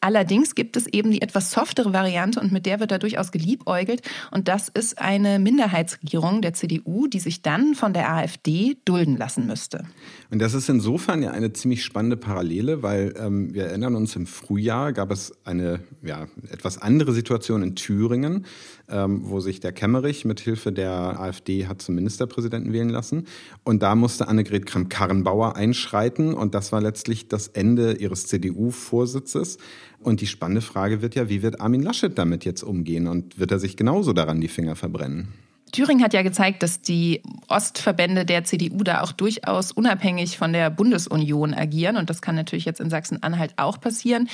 Allerdings 0.00 0.54
gibt 0.54 0.76
es 0.76 0.86
eben 0.86 1.10
die 1.10 1.22
etwas 1.22 1.50
softere 1.50 1.92
Variante 1.92 2.40
und 2.40 2.52
mit 2.52 2.66
der 2.66 2.80
wird 2.80 2.90
da 2.90 2.98
durchaus 2.98 3.32
geliebäugelt. 3.32 4.02
Und 4.30 4.48
das 4.48 4.68
ist 4.68 4.98
eine 5.00 5.38
Minderheitsregierung 5.38 6.42
der 6.42 6.52
CDU, 6.54 7.06
die 7.06 7.20
sich 7.20 7.42
dann 7.42 7.74
von 7.74 7.92
der 7.92 8.12
AfD 8.12 8.76
dulden 8.84 9.16
lassen 9.16 9.46
müsste. 9.46 9.84
Und 10.30 10.40
das 10.40 10.54
ist 10.54 10.68
insofern 10.68 11.22
ja 11.22 11.30
eine 11.30 11.52
ziemlich 11.52 11.84
spannende 11.84 12.16
Parallele, 12.16 12.82
weil 12.82 13.14
ähm, 13.18 13.54
wir 13.54 13.66
erinnern 13.66 13.94
uns, 13.94 14.16
im 14.16 14.26
Frühjahr 14.26 14.92
gab 14.92 15.10
es 15.10 15.32
eine 15.44 15.80
ja, 16.02 16.26
etwas 16.50 16.78
andere 16.78 17.12
Situation 17.12 17.62
in 17.62 17.76
Thüringen, 17.76 18.44
ähm, 18.88 19.22
wo 19.24 19.40
sich 19.40 19.60
der 19.60 19.72
Kemmerich 19.72 20.24
mit 20.24 20.40
Hilfe 20.40 20.72
der 20.72 21.20
AfD 21.20 21.45
hat 21.66 21.82
zum 21.82 21.94
Ministerpräsidenten 21.94 22.72
wählen 22.72 22.88
lassen. 22.88 23.26
Und 23.64 23.82
da 23.82 23.94
musste 23.94 24.28
Annegret 24.28 24.66
Kramp-Karrenbauer 24.66 25.56
einschreiten. 25.56 26.34
Und 26.34 26.54
das 26.54 26.72
war 26.72 26.80
letztlich 26.80 27.28
das 27.28 27.48
Ende 27.48 27.94
ihres 27.94 28.26
CDU-Vorsitzes. 28.26 29.58
Und 30.00 30.20
die 30.20 30.26
spannende 30.26 30.60
Frage 30.60 31.02
wird 31.02 31.14
ja, 31.14 31.28
wie 31.28 31.42
wird 31.42 31.60
Armin 31.60 31.82
Laschet 31.82 32.16
damit 32.16 32.44
jetzt 32.44 32.62
umgehen? 32.62 33.06
Und 33.06 33.38
wird 33.38 33.50
er 33.50 33.58
sich 33.58 33.76
genauso 33.76 34.12
daran 34.12 34.40
die 34.40 34.48
Finger 34.48 34.76
verbrennen? 34.76 35.28
Thüringen 35.72 36.02
hat 36.02 36.14
ja 36.14 36.22
gezeigt, 36.22 36.62
dass 36.62 36.80
die 36.80 37.22
Ostverbände 37.48 38.24
der 38.24 38.44
CDU 38.44 38.84
da 38.84 39.02
auch 39.02 39.12
durchaus 39.12 39.72
unabhängig 39.72 40.38
von 40.38 40.52
der 40.52 40.70
Bundesunion 40.70 41.54
agieren. 41.54 41.96
Und 41.96 42.08
das 42.08 42.22
kann 42.22 42.36
natürlich 42.36 42.64
jetzt 42.64 42.80
in 42.80 42.88
Sachsen-Anhalt 42.88 43.54
auch 43.56 43.80
passieren. 43.80 44.28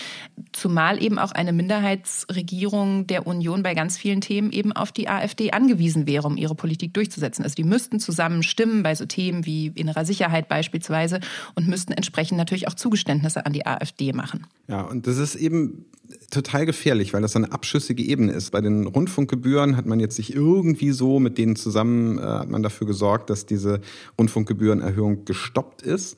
Zumal 0.53 1.03
eben 1.03 1.19
auch 1.19 1.33
eine 1.33 1.53
Minderheitsregierung 1.53 3.07
der 3.07 3.27
Union 3.27 3.63
bei 3.63 3.75
ganz 3.75 3.97
vielen 3.97 4.21
Themen 4.21 4.53
eben 4.53 4.73
auf 4.73 4.93
die 4.93 5.09
AfD 5.09 5.53
angewiesen 5.53 6.07
wäre, 6.07 6.27
um 6.27 6.37
ihre 6.37 6.55
Politik 6.55 6.93
durchzusetzen. 6.95 7.43
Also 7.43 7.55
die 7.55 7.65
müssten 7.65 7.99
zusammen 7.99 8.43
stimmen 8.43 8.83
bei 8.83 8.95
so 8.95 9.07
Themen 9.07 9.47
wie 9.47 9.69
innerer 9.69 10.05
Sicherheit 10.05 10.49
beispielsweise 10.49 11.21
und 11.55 11.67
müssten 11.67 11.93
entsprechend 11.93 12.37
natürlich 12.37 12.69
auch 12.69 12.75
Zugeständnisse 12.75 13.47
an 13.47 13.55
die 13.55 13.67
AfD 13.67 14.13
machen. 14.13 14.47
Ja, 14.69 14.83
und 14.83 15.07
das 15.07 15.17
ist 15.17 15.35
eben 15.35 15.87
total 16.31 16.67
gefährlich, 16.67 17.13
weil 17.13 17.23
das 17.23 17.37
eine 17.37 17.53
abschüssige 17.53 18.03
Ebene 18.03 18.33
ist. 18.33 18.51
Bei 18.51 18.61
den 18.61 18.87
Rundfunkgebühren 18.87 19.77
hat 19.77 19.87
man 19.87 20.01
jetzt 20.01 20.17
sich 20.17 20.35
irgendwie 20.35 20.93
so 20.93 21.21
mit 21.23 21.39
denen 21.39 21.57
zusammen, 21.57 22.19
äh, 22.19 22.23
hat 22.23 22.51
man 22.51 22.63
dafür 22.63 22.87
gesorgt, 22.87 23.31
dass 23.31 23.47
diese 23.47 23.81
Rundfunkgebührenerhöhung 24.19 25.25
gestoppt 25.25 25.83
ist. 25.83 26.17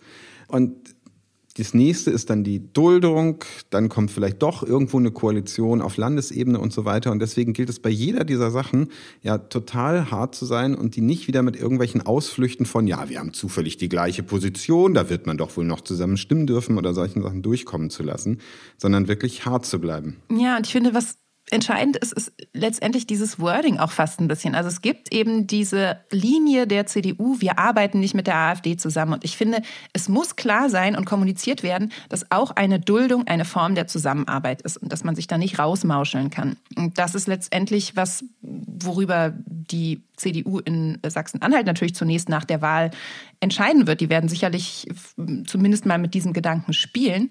Und 0.48 0.94
das 1.56 1.72
nächste 1.72 2.10
ist 2.10 2.30
dann 2.30 2.42
die 2.42 2.72
Duldung, 2.72 3.44
dann 3.70 3.88
kommt 3.88 4.10
vielleicht 4.10 4.42
doch 4.42 4.64
irgendwo 4.64 4.98
eine 4.98 5.12
Koalition 5.12 5.82
auf 5.82 5.96
Landesebene 5.96 6.58
und 6.58 6.72
so 6.72 6.84
weiter. 6.84 7.12
Und 7.12 7.20
deswegen 7.20 7.52
gilt 7.52 7.68
es 7.68 7.78
bei 7.78 7.90
jeder 7.90 8.24
dieser 8.24 8.50
Sachen 8.50 8.88
ja 9.22 9.38
total 9.38 10.10
hart 10.10 10.34
zu 10.34 10.46
sein 10.46 10.74
und 10.74 10.96
die 10.96 11.00
nicht 11.00 11.28
wieder 11.28 11.42
mit 11.42 11.54
irgendwelchen 11.54 12.02
Ausflüchten 12.02 12.66
von, 12.66 12.88
ja, 12.88 13.08
wir 13.08 13.20
haben 13.20 13.32
zufällig 13.32 13.76
die 13.76 13.88
gleiche 13.88 14.24
Position, 14.24 14.94
da 14.94 15.08
wird 15.10 15.26
man 15.26 15.38
doch 15.38 15.56
wohl 15.56 15.64
noch 15.64 15.82
zusammen 15.82 16.16
stimmen 16.16 16.48
dürfen 16.48 16.76
oder 16.76 16.92
solchen 16.92 17.22
Sachen 17.22 17.42
durchkommen 17.42 17.88
zu 17.88 18.02
lassen, 18.02 18.38
sondern 18.76 19.06
wirklich 19.06 19.46
hart 19.46 19.64
zu 19.64 19.80
bleiben. 19.80 20.16
Ja, 20.36 20.56
und 20.56 20.66
ich 20.66 20.72
finde, 20.72 20.92
was 20.92 21.18
entscheidend 21.50 21.96
ist, 21.96 22.12
ist 22.12 22.32
letztendlich 22.52 23.06
dieses 23.06 23.38
Wording 23.38 23.78
auch 23.78 23.90
fast 23.90 24.20
ein 24.20 24.28
bisschen. 24.28 24.54
Also 24.54 24.68
es 24.68 24.80
gibt 24.80 25.12
eben 25.12 25.46
diese 25.46 26.00
Linie 26.10 26.66
der 26.66 26.86
CDU, 26.86 27.40
wir 27.40 27.58
arbeiten 27.58 28.00
nicht 28.00 28.14
mit 28.14 28.26
der 28.26 28.36
AfD 28.36 28.76
zusammen. 28.76 29.14
Und 29.14 29.24
ich 29.24 29.36
finde, 29.36 29.62
es 29.92 30.08
muss 30.08 30.36
klar 30.36 30.70
sein 30.70 30.96
und 30.96 31.04
kommuniziert 31.04 31.62
werden, 31.62 31.92
dass 32.08 32.30
auch 32.30 32.52
eine 32.52 32.80
Duldung 32.80 33.26
eine 33.26 33.44
Form 33.44 33.74
der 33.74 33.86
Zusammenarbeit 33.86 34.62
ist 34.62 34.78
und 34.78 34.90
dass 34.90 35.04
man 35.04 35.14
sich 35.14 35.26
da 35.26 35.36
nicht 35.36 35.58
rausmauscheln 35.58 36.30
kann. 36.30 36.56
Und 36.76 36.98
das 36.98 37.14
ist 37.14 37.28
letztendlich 37.28 37.94
was, 37.94 38.24
worüber 38.40 39.34
die 39.36 40.02
CDU 40.16 40.60
in 40.60 40.98
Sachsen-Anhalt 41.04 41.66
natürlich 41.66 41.94
zunächst 41.94 42.28
nach 42.28 42.44
der 42.44 42.62
Wahl 42.62 42.90
entscheiden 43.40 43.86
wird. 43.86 44.00
Die 44.00 44.08
werden 44.08 44.28
sicherlich 44.28 44.86
zumindest 45.46 45.86
mal 45.86 45.98
mit 45.98 46.14
diesem 46.14 46.32
Gedanken 46.32 46.72
spielen. 46.72 47.30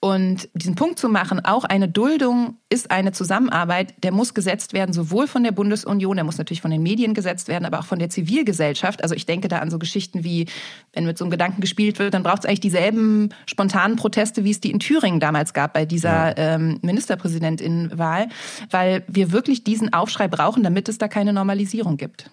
Und 0.00 0.48
diesen 0.54 0.74
Punkt 0.74 0.98
zu 0.98 1.08
machen, 1.08 1.44
auch 1.44 1.64
eine 1.64 1.88
Duldung 1.88 2.56
ist 2.70 2.90
eine 2.90 3.12
Zusammenarbeit, 3.12 3.94
der 4.02 4.12
muss 4.12 4.34
gesetzt 4.34 4.74
werden, 4.74 4.92
sowohl 4.92 5.26
von 5.26 5.42
der 5.42 5.52
Bundesunion, 5.52 6.16
der 6.16 6.24
muss 6.24 6.36
natürlich 6.36 6.60
von 6.60 6.70
den 6.70 6.82
Medien 6.82 7.14
gesetzt 7.14 7.48
werden, 7.48 7.64
aber 7.64 7.78
auch 7.78 7.86
von 7.86 7.98
der 7.98 8.10
Zivilgesellschaft. 8.10 9.02
Also 9.02 9.14
ich 9.14 9.24
denke 9.24 9.48
da 9.48 9.60
an 9.60 9.70
so 9.70 9.78
Geschichten 9.78 10.22
wie, 10.22 10.46
wenn 10.92 11.06
mit 11.06 11.16
so 11.16 11.24
einem 11.24 11.30
Gedanken 11.30 11.62
gespielt 11.62 11.98
wird, 11.98 12.12
dann 12.12 12.22
braucht 12.22 12.40
es 12.40 12.44
eigentlich 12.44 12.60
dieselben 12.60 13.30
spontanen 13.46 13.96
Proteste, 13.96 14.44
wie 14.44 14.50
es 14.50 14.60
die 14.60 14.70
in 14.70 14.80
Thüringen 14.80 15.18
damals 15.18 15.54
gab 15.54 15.72
bei 15.72 15.86
dieser 15.86 16.36
ja. 16.38 16.54
ähm, 16.54 16.78
Ministerpräsidentin-Wahl, 16.82 18.28
weil 18.70 19.02
wir 19.08 19.32
wirklich 19.32 19.64
diesen 19.64 19.94
Aufschrei 19.94 20.28
brauchen, 20.28 20.62
damit 20.62 20.90
es 20.90 20.98
da 20.98 21.08
keine 21.08 21.32
Normalisierung 21.32 21.96
gibt. 21.96 22.30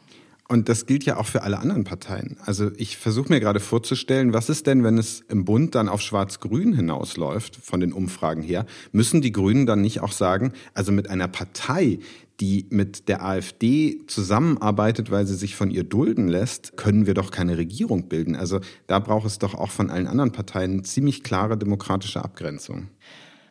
Und 0.48 0.70
das 0.70 0.86
gilt 0.86 1.06
ja 1.06 1.18
auch 1.18 1.25
für 1.25 1.42
alle 1.42 1.58
anderen 1.58 1.86
Parteien. 1.86 2.38
Also 2.46 2.70
ich 2.78 2.98
versuche 2.98 3.30
mir 3.30 3.40
gerade 3.40 3.60
vorzustellen, 3.60 4.32
was 4.32 4.50
ist 4.50 4.68
denn, 4.68 4.84
wenn 4.84 5.00
es 5.00 5.22
im 5.28 5.44
Bund 5.44 5.74
dann 5.74 5.90
auf 5.90 6.02
Schwarz-Grün 6.02 6.74
hinausläuft, 6.74 7.56
von 7.56 7.80
den 7.80 7.92
Umfragen 7.92 8.44
her, 8.44 8.68
müssen 8.92 9.22
die 9.22 9.32
Grünen 9.32 9.66
dann 9.66 9.82
nicht 9.82 10.02
auch 10.02 10.12
sagen, 10.12 10.54
also 10.75 10.92
mit 10.92 11.10
einer 11.10 11.28
Partei, 11.28 11.98
die 12.40 12.68
mit 12.70 13.08
der 13.08 13.24
AfD 13.25 14.02
zusammenarbeitet, 14.06 15.10
weil 15.10 15.25
sie 15.25 15.36
sich 15.36 15.56
von 15.56 15.72
ihr 15.72 15.84
dulden 15.84 16.28
lässt, 16.28 16.78
können 16.78 17.08
wir 17.08 17.16
doch 17.16 17.32
keine 17.32 17.58
Regierung 17.58 18.08
bilden. 18.08 18.36
Also 18.36 18.60
da 18.86 19.00
braucht 19.00 19.25
es 19.25 19.40
doch 19.40 19.56
auch 19.56 19.72
von 19.72 19.90
allen 19.90 20.06
anderen 20.06 20.32
Parteien 20.32 20.84
ziemlich 20.84 21.24
klare 21.24 21.58
demokratische 21.58 22.24
Abgrenzung. 22.24 22.90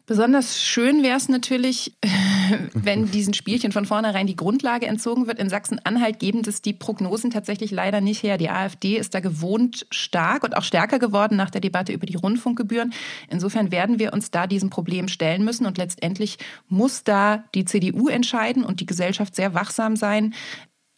Besonders 0.06 0.62
schön 0.62 1.02
wäre 1.02 1.16
es 1.16 1.30
natürlich, 1.30 1.96
wenn 2.74 3.10
diesen 3.10 3.32
Spielchen 3.32 3.72
von 3.72 3.86
vornherein 3.86 4.26
die 4.26 4.36
Grundlage 4.36 4.86
entzogen 4.86 5.26
wird. 5.26 5.38
In 5.38 5.48
Sachsen-Anhalt 5.48 6.18
geben 6.18 6.42
das 6.42 6.60
die 6.60 6.74
Prognosen 6.74 7.30
tatsächlich 7.30 7.70
leider 7.70 8.02
nicht 8.02 8.22
her. 8.22 8.36
Die 8.36 8.50
AfD 8.50 8.98
ist 8.98 9.14
da 9.14 9.20
gewohnt 9.20 9.86
stark 9.90 10.44
und 10.44 10.58
auch 10.58 10.62
stärker 10.62 10.98
geworden 10.98 11.36
nach 11.36 11.48
der 11.48 11.62
Debatte 11.62 11.92
über 11.92 12.04
die 12.04 12.16
Rundfunkgebühren. 12.16 12.92
Insofern 13.30 13.72
werden 13.72 13.98
wir 13.98 14.12
uns 14.12 14.30
da 14.30 14.46
diesem 14.46 14.68
Problem 14.68 15.08
stellen 15.08 15.42
müssen 15.42 15.64
und 15.64 15.78
letztendlich 15.78 16.36
muss 16.68 17.02
da 17.04 17.44
die 17.54 17.64
CDU 17.64 18.08
entscheiden 18.08 18.62
und 18.62 18.80
die 18.80 18.86
Gesellschaft 18.86 19.34
sehr 19.34 19.54
wachsam 19.54 19.96
sein, 19.96 20.34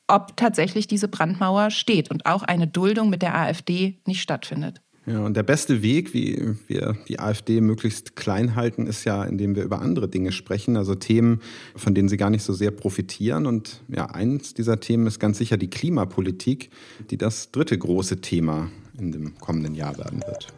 ob 0.08 0.36
tatsächlich 0.36 0.88
diese 0.88 1.06
Brandmauer 1.06 1.70
steht 1.70 2.10
und 2.10 2.26
auch 2.26 2.42
eine 2.42 2.66
Duldung 2.66 3.08
mit 3.08 3.22
der 3.22 3.36
AfD 3.36 4.00
nicht 4.04 4.20
stattfindet. 4.20 4.80
Ja, 5.08 5.20
und 5.20 5.36
der 5.36 5.44
beste 5.44 5.82
Weg, 5.82 6.14
wie 6.14 6.56
wir 6.66 6.96
die 7.06 7.20
AfD 7.20 7.60
möglichst 7.60 8.16
klein 8.16 8.56
halten, 8.56 8.88
ist 8.88 9.04
ja, 9.04 9.22
indem 9.22 9.54
wir 9.54 9.62
über 9.62 9.80
andere 9.80 10.08
Dinge 10.08 10.32
sprechen, 10.32 10.76
also 10.76 10.96
Themen, 10.96 11.40
von 11.76 11.94
denen 11.94 12.08
sie 12.08 12.16
gar 12.16 12.28
nicht 12.28 12.42
so 12.42 12.52
sehr 12.52 12.72
profitieren. 12.72 13.46
Und 13.46 13.82
ja, 13.86 14.06
eins 14.06 14.52
dieser 14.54 14.80
Themen 14.80 15.06
ist 15.06 15.20
ganz 15.20 15.38
sicher 15.38 15.58
die 15.58 15.70
Klimapolitik, 15.70 16.70
die 17.10 17.16
das 17.16 17.52
dritte 17.52 17.78
große 17.78 18.20
Thema 18.20 18.68
in 18.98 19.12
dem 19.12 19.38
kommenden 19.38 19.76
Jahr 19.76 19.96
werden 19.96 20.22
wird. 20.26 20.48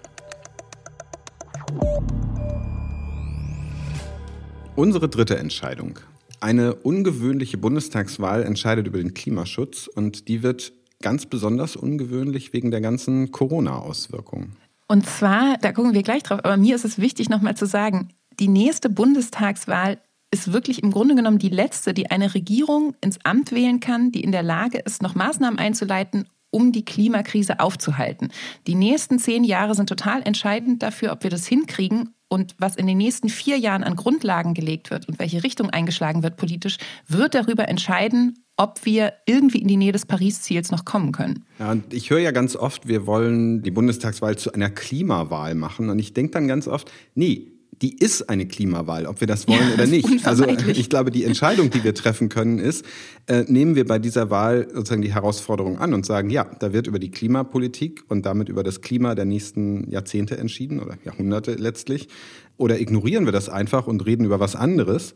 Unsere 4.77 5.11
dritte 5.11 5.37
Entscheidung. 5.37 5.99
Eine 6.41 6.75
ungewöhnliche 6.75 7.59
Bundestagswahl 7.59 8.45
entscheidet 8.45 8.87
über 8.87 8.99
den 8.99 9.13
Klimaschutz 9.13 9.89
und 9.89 10.29
die 10.29 10.43
wird 10.43 10.73
ganz 11.03 11.27
besonders 11.27 11.77
ungewöhnlich 11.77 12.53
wegen 12.53 12.71
der 12.71 12.81
ganzen 12.81 13.31
Corona-Auswirkungen. 13.31 14.57
Und 14.89 15.07
zwar, 15.07 15.59
da 15.59 15.73
gucken 15.73 15.95
wir 15.95 16.03
gleich 16.03 16.23
drauf, 16.23 16.41
aber 16.45 16.57
mir 16.57 16.75
ist 16.75 16.85
es 16.85 16.99
wichtig 16.99 17.29
nochmal 17.29 17.57
zu 17.57 17.67
sagen, 17.67 18.09
die 18.41 18.49
nächste 18.49 18.89
Bundestagswahl 18.89 19.99
ist 20.31 20.53
wirklich 20.53 20.83
im 20.83 20.91
Grunde 20.91 21.15
genommen 21.15 21.39
die 21.39 21.49
letzte, 21.49 21.95
die 21.95 22.11
eine 22.11 22.35
Regierung 22.35 22.95
ins 23.01 23.19
Amt 23.25 23.53
wählen 23.53 23.81
kann, 23.81 24.13
die 24.13 24.23
in 24.23 24.33
der 24.33 24.43
Lage 24.43 24.79
ist, 24.79 25.03
noch 25.03 25.15
Maßnahmen 25.15 25.59
einzuleiten, 25.59 26.27
um 26.51 26.73
die 26.73 26.85
Klimakrise 26.85 27.61
aufzuhalten. 27.61 28.31
Die 28.67 28.75
nächsten 28.75 29.19
zehn 29.19 29.45
Jahre 29.45 29.75
sind 29.75 29.89
total 29.89 30.23
entscheidend 30.23 30.83
dafür, 30.83 31.13
ob 31.13 31.23
wir 31.23 31.31
das 31.31 31.47
hinkriegen. 31.47 32.15
Und 32.31 32.55
was 32.59 32.77
in 32.77 32.87
den 32.87 32.99
nächsten 32.99 33.31
vier 33.31 33.59
Jahren 33.59 33.85
an 33.85 33.97
Grundlagen 33.97 34.53
gelegt 34.53 34.91
wird 34.91 35.09
und 35.09 35.19
welche 35.19 35.43
Richtung 35.45 35.71
eingeschlagen 35.71 36.23
wird 36.23 36.37
politisch, 36.37 36.77
wird 37.07 37.35
darüber 37.35 37.69
entscheiden, 37.69 38.45
ob 38.59 38.85
wir 38.85 39.15
irgendwie 39.25 39.59
in 39.59 39.69
die 39.69 39.77
Nähe 39.77 39.93
des 39.93 40.05
Paris-Ziels 40.05 40.71
noch 40.71 40.85
kommen 40.85 41.13
können. 41.13 41.45
Ja, 41.59 41.71
und 41.71 41.95
ich 41.95 42.11
höre 42.11 42.19
ja 42.19 42.33
ganz 42.33 42.57
oft, 42.57 42.89
wir 42.89 43.07
wollen 43.07 43.63
die 43.63 43.71
Bundestagswahl 43.71 44.37
zu 44.37 44.53
einer 44.53 44.69
Klimawahl 44.69 45.55
machen. 45.55 45.89
Und 45.89 45.99
ich 46.01 46.13
denke 46.13 46.33
dann 46.33 46.49
ganz 46.49 46.67
oft, 46.67 46.91
nee, 47.15 47.53
die 47.81 47.97
ist 47.97 48.29
eine 48.29 48.47
Klimawahl, 48.47 49.07
ob 49.07 49.21
wir 49.21 49.29
das 49.29 49.47
wollen 49.47 49.69
ja, 49.69 49.75
oder 49.75 49.87
nicht. 49.87 50.27
Also 50.27 50.45
ich 50.67 50.91
glaube, 50.91 51.13
die 51.13 51.23
Entscheidung, 51.23 51.71
die 51.71 51.85
wir 51.85 51.95
treffen 51.95 52.29
können, 52.29 52.59
ist, 52.59 52.85
äh, 53.27 53.45
nehmen 53.47 53.77
wir 53.77 53.87
bei 53.87 54.01
dieser 54.01 54.29
Wahl 54.31 54.67
sozusagen 54.75 55.03
die 55.03 55.15
Herausforderung 55.15 55.79
an 55.79 55.95
und 55.95 56.05
sagen, 56.05 56.29
ja, 56.29 56.45
da 56.59 56.73
wird 56.73 56.89
über 56.89 56.99
die 56.99 57.13
Klimapolitik 57.13 58.03
und 58.09 58.27
damit 58.27 58.49
über 58.49 58.65
das 58.65 58.81
Klima 58.81 59.15
der 59.15 59.25
nächsten 59.25 59.89
Jahrzehnte 59.89 60.37
entschieden 60.37 60.81
oder 60.81 60.99
Jahrhunderte 61.05 61.55
letztlich. 61.55 62.09
Oder 62.57 62.81
ignorieren 62.81 63.25
wir 63.25 63.33
das 63.33 63.49
einfach 63.49 63.87
und 63.87 64.05
reden 64.05 64.25
über 64.25 64.41
was 64.41 64.57
anderes. 64.57 65.15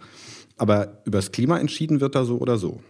Aber 0.56 1.02
über 1.04 1.18
das 1.18 1.32
Klima 1.32 1.58
entschieden 1.58 2.00
wird 2.00 2.14
da 2.14 2.24
so 2.24 2.38
oder 2.38 2.56
so. 2.56 2.80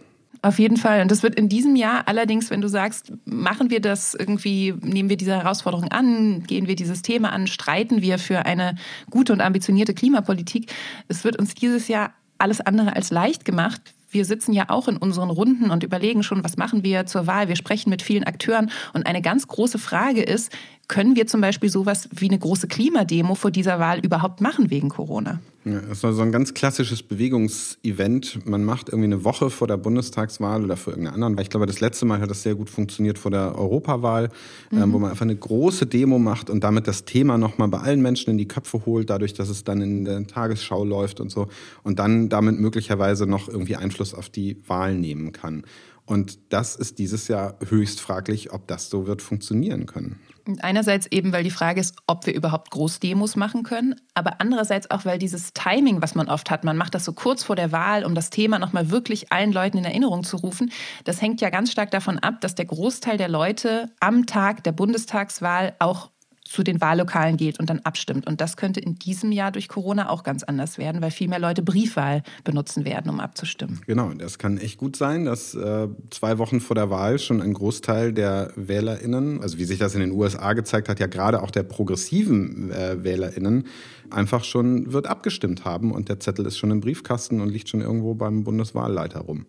Auf 0.43 0.59
jeden 0.59 0.75
Fall. 0.75 1.01
Und 1.01 1.09
das 1.09 1.23
wird 1.23 1.35
in 1.35 1.47
diesem 1.47 1.77
Jahr 1.77 2.05
allerdings, 2.05 2.49
wenn 2.49 2.59
du 2.59 2.67
sagst, 2.67 3.13
machen 3.23 3.69
wir 3.69 3.79
das 3.79 4.13
irgendwie, 4.13 4.73
nehmen 4.81 5.07
wir 5.07 5.15
diese 5.15 5.31
Herausforderung 5.31 5.87
an, 5.89 6.43
gehen 6.43 6.67
wir 6.67 6.75
dieses 6.75 7.01
Thema 7.01 7.31
an, 7.31 7.47
streiten 7.47 8.01
wir 8.01 8.19
für 8.19 8.45
eine 8.45 8.75
gute 9.09 9.31
und 9.31 9.39
ambitionierte 9.39 9.93
Klimapolitik, 9.93 10.69
es 11.07 11.23
wird 11.23 11.39
uns 11.39 11.55
dieses 11.55 11.87
Jahr 11.87 12.11
alles 12.39 12.59
andere 12.59 12.93
als 12.93 13.09
leicht 13.09 13.45
gemacht. 13.45 13.81
Wir 14.11 14.25
sitzen 14.25 14.51
ja 14.51 14.69
auch 14.69 14.89
in 14.89 14.97
unseren 14.97 15.29
Runden 15.29 15.71
und 15.71 15.81
überlegen 15.81 16.23
schon, 16.23 16.43
was 16.43 16.57
machen 16.57 16.83
wir 16.83 17.05
zur 17.05 17.25
Wahl. 17.25 17.47
Wir 17.47 17.55
sprechen 17.55 17.89
mit 17.89 18.01
vielen 18.01 18.25
Akteuren. 18.25 18.69
Und 18.91 19.07
eine 19.07 19.21
ganz 19.21 19.47
große 19.47 19.79
Frage 19.79 20.23
ist, 20.23 20.51
können 20.93 21.15
wir 21.15 21.25
zum 21.25 21.41
Beispiel 21.41 21.71
sowas 21.71 22.07
wie 22.11 22.29
eine 22.29 22.37
große 22.37 22.67
Klimademo 22.67 23.33
vor 23.33 23.49
dieser 23.49 23.79
Wahl 23.79 24.05
überhaupt 24.05 24.41
machen 24.41 24.69
wegen 24.69 24.89
Corona? 24.89 25.39
Ja, 25.65 25.79
das 25.89 26.03
war 26.03 26.13
so 26.13 26.21
ein 26.21 26.31
ganz 26.31 26.53
klassisches 26.53 27.01
Bewegungsevent. 27.01 28.45
Man 28.45 28.63
macht 28.63 28.89
irgendwie 28.89 29.05
eine 29.05 29.23
Woche 29.23 29.49
vor 29.49 29.67
der 29.67 29.77
Bundestagswahl 29.77 30.63
oder 30.63 30.77
vor 30.77 30.93
irgendeiner 30.93 31.15
anderen 31.15 31.35
Wahl. 31.35 31.41
Ich 31.41 31.49
glaube, 31.49 31.65
das 31.65 31.79
letzte 31.79 32.05
Mal 32.05 32.21
hat 32.21 32.29
das 32.29 32.43
sehr 32.43 32.53
gut 32.53 32.69
funktioniert 32.69 33.17
vor 33.17 33.31
der 33.31 33.57
Europawahl, 33.57 34.29
ähm, 34.71 34.89
mhm. 34.89 34.93
wo 34.93 34.99
man 34.99 35.09
einfach 35.09 35.23
eine 35.23 35.35
große 35.35 35.87
Demo 35.87 36.19
macht 36.19 36.51
und 36.51 36.63
damit 36.63 36.87
das 36.87 37.05
Thema 37.05 37.39
nochmal 37.39 37.69
bei 37.69 37.79
allen 37.79 38.03
Menschen 38.03 38.29
in 38.29 38.37
die 38.37 38.47
Köpfe 38.47 38.85
holt, 38.85 39.09
dadurch, 39.09 39.33
dass 39.33 39.49
es 39.49 39.63
dann 39.63 39.81
in 39.81 40.05
der 40.05 40.27
Tagesschau 40.27 40.85
läuft 40.85 41.19
und 41.19 41.31
so. 41.31 41.47
Und 41.81 41.97
dann 41.97 42.29
damit 42.29 42.59
möglicherweise 42.59 43.25
noch 43.25 43.47
irgendwie 43.47 43.77
Einfluss 43.77 44.13
auf 44.13 44.29
die 44.29 44.57
Wahl 44.67 44.93
nehmen 44.93 45.31
kann. 45.31 45.63
Und 46.05 46.51
das 46.51 46.75
ist 46.75 46.99
dieses 46.99 47.29
Jahr 47.29 47.57
höchst 47.65 48.01
fraglich, 48.01 48.51
ob 48.51 48.67
das 48.67 48.89
so 48.89 49.07
wird 49.07 49.21
funktionieren 49.21 49.85
können. 49.85 50.19
Einerseits 50.59 51.07
eben, 51.09 51.31
weil 51.31 51.45
die 51.45 51.51
Frage 51.51 51.79
ist, 51.79 51.95
ob 52.07 52.25
wir 52.25 52.35
überhaupt 52.35 52.71
Großdemos 52.71 53.37
machen 53.37 53.63
können, 53.63 53.95
aber 54.13 54.41
andererseits 54.41 54.91
auch, 54.91 55.05
weil 55.05 55.17
dieses 55.17 55.53
Timing, 55.53 56.01
was 56.01 56.15
man 56.15 56.27
oft 56.27 56.51
hat, 56.51 56.65
man 56.65 56.75
macht 56.75 56.95
das 56.95 57.05
so 57.05 57.13
kurz 57.13 57.43
vor 57.43 57.55
der 57.55 57.71
Wahl, 57.71 58.03
um 58.03 58.13
das 58.13 58.29
Thema 58.29 58.59
nochmal 58.59 58.91
wirklich 58.91 59.31
allen 59.31 59.53
Leuten 59.53 59.77
in 59.77 59.85
Erinnerung 59.85 60.25
zu 60.25 60.35
rufen, 60.35 60.71
das 61.05 61.21
hängt 61.21 61.39
ja 61.39 61.49
ganz 61.49 61.71
stark 61.71 61.91
davon 61.91 62.19
ab, 62.19 62.41
dass 62.41 62.55
der 62.55 62.65
Großteil 62.65 63.17
der 63.17 63.29
Leute 63.29 63.89
am 64.01 64.25
Tag 64.25 64.65
der 64.65 64.73
Bundestagswahl 64.73 65.75
auch 65.79 66.09
zu 66.53 66.61
den 66.61 66.81
Wahllokalen 66.81 67.35
geht 67.35 67.59
und 67.59 67.71
dann 67.71 67.79
abstimmt. 67.79 68.27
Und 68.27 68.39
das 68.39 68.57
könnte 68.57 68.79
in 68.79 68.93
diesem 68.93 69.31
Jahr 69.31 69.51
durch 69.51 69.67
Corona 69.67 70.09
auch 70.09 70.21
ganz 70.21 70.43
anders 70.43 70.77
werden, 70.77 71.01
weil 71.01 71.09
viel 71.09 71.27
mehr 71.27 71.39
Leute 71.39 71.63
Briefwahl 71.63 72.21
benutzen 72.43 72.85
werden, 72.85 73.09
um 73.09 73.19
abzustimmen. 73.19 73.81
Genau, 73.87 74.13
das 74.13 74.37
kann 74.37 74.59
echt 74.59 74.77
gut 74.77 74.95
sein, 74.95 75.25
dass 75.25 75.55
äh, 75.55 75.87
zwei 76.11 76.37
Wochen 76.37 76.61
vor 76.61 76.75
der 76.75 76.91
Wahl 76.91 77.17
schon 77.17 77.41
ein 77.41 77.55
Großteil 77.55 78.13
der 78.13 78.53
WählerInnen, 78.55 79.41
also 79.41 79.57
wie 79.57 79.65
sich 79.65 79.79
das 79.79 79.95
in 79.95 80.01
den 80.01 80.11
USA 80.11 80.53
gezeigt 80.53 80.89
hat, 80.89 80.99
ja 80.99 81.07
gerade 81.07 81.41
auch 81.41 81.49
der 81.49 81.63
progressiven 81.63 82.69
äh, 82.69 83.03
WählerInnen, 83.03 83.65
einfach 84.11 84.43
schon 84.43 84.93
wird 84.93 85.07
abgestimmt 85.07 85.65
haben 85.65 85.91
und 85.91 86.07
der 86.07 86.19
Zettel 86.19 86.45
ist 86.45 86.59
schon 86.59 86.69
im 86.69 86.81
Briefkasten 86.81 87.41
und 87.41 87.49
liegt 87.49 87.67
schon 87.67 87.81
irgendwo 87.81 88.13
beim 88.13 88.43
Bundeswahlleiter 88.43 89.21
rum. 89.21 89.47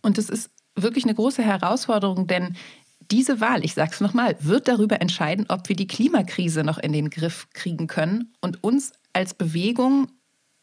Und 0.00 0.16
es 0.16 0.30
ist 0.30 0.48
wirklich 0.74 1.04
eine 1.04 1.14
große 1.14 1.42
Herausforderung, 1.42 2.26
denn 2.26 2.54
diese 3.10 3.40
Wahl, 3.40 3.64
ich 3.64 3.74
sage 3.74 3.90
es 3.92 4.00
nochmal, 4.00 4.36
wird 4.40 4.68
darüber 4.68 5.00
entscheiden, 5.00 5.46
ob 5.48 5.68
wir 5.68 5.76
die 5.76 5.86
Klimakrise 5.86 6.64
noch 6.64 6.78
in 6.78 6.92
den 6.92 7.10
Griff 7.10 7.48
kriegen 7.52 7.86
können. 7.86 8.34
Und 8.40 8.62
uns 8.62 8.92
als 9.12 9.34
Bewegung 9.34 10.08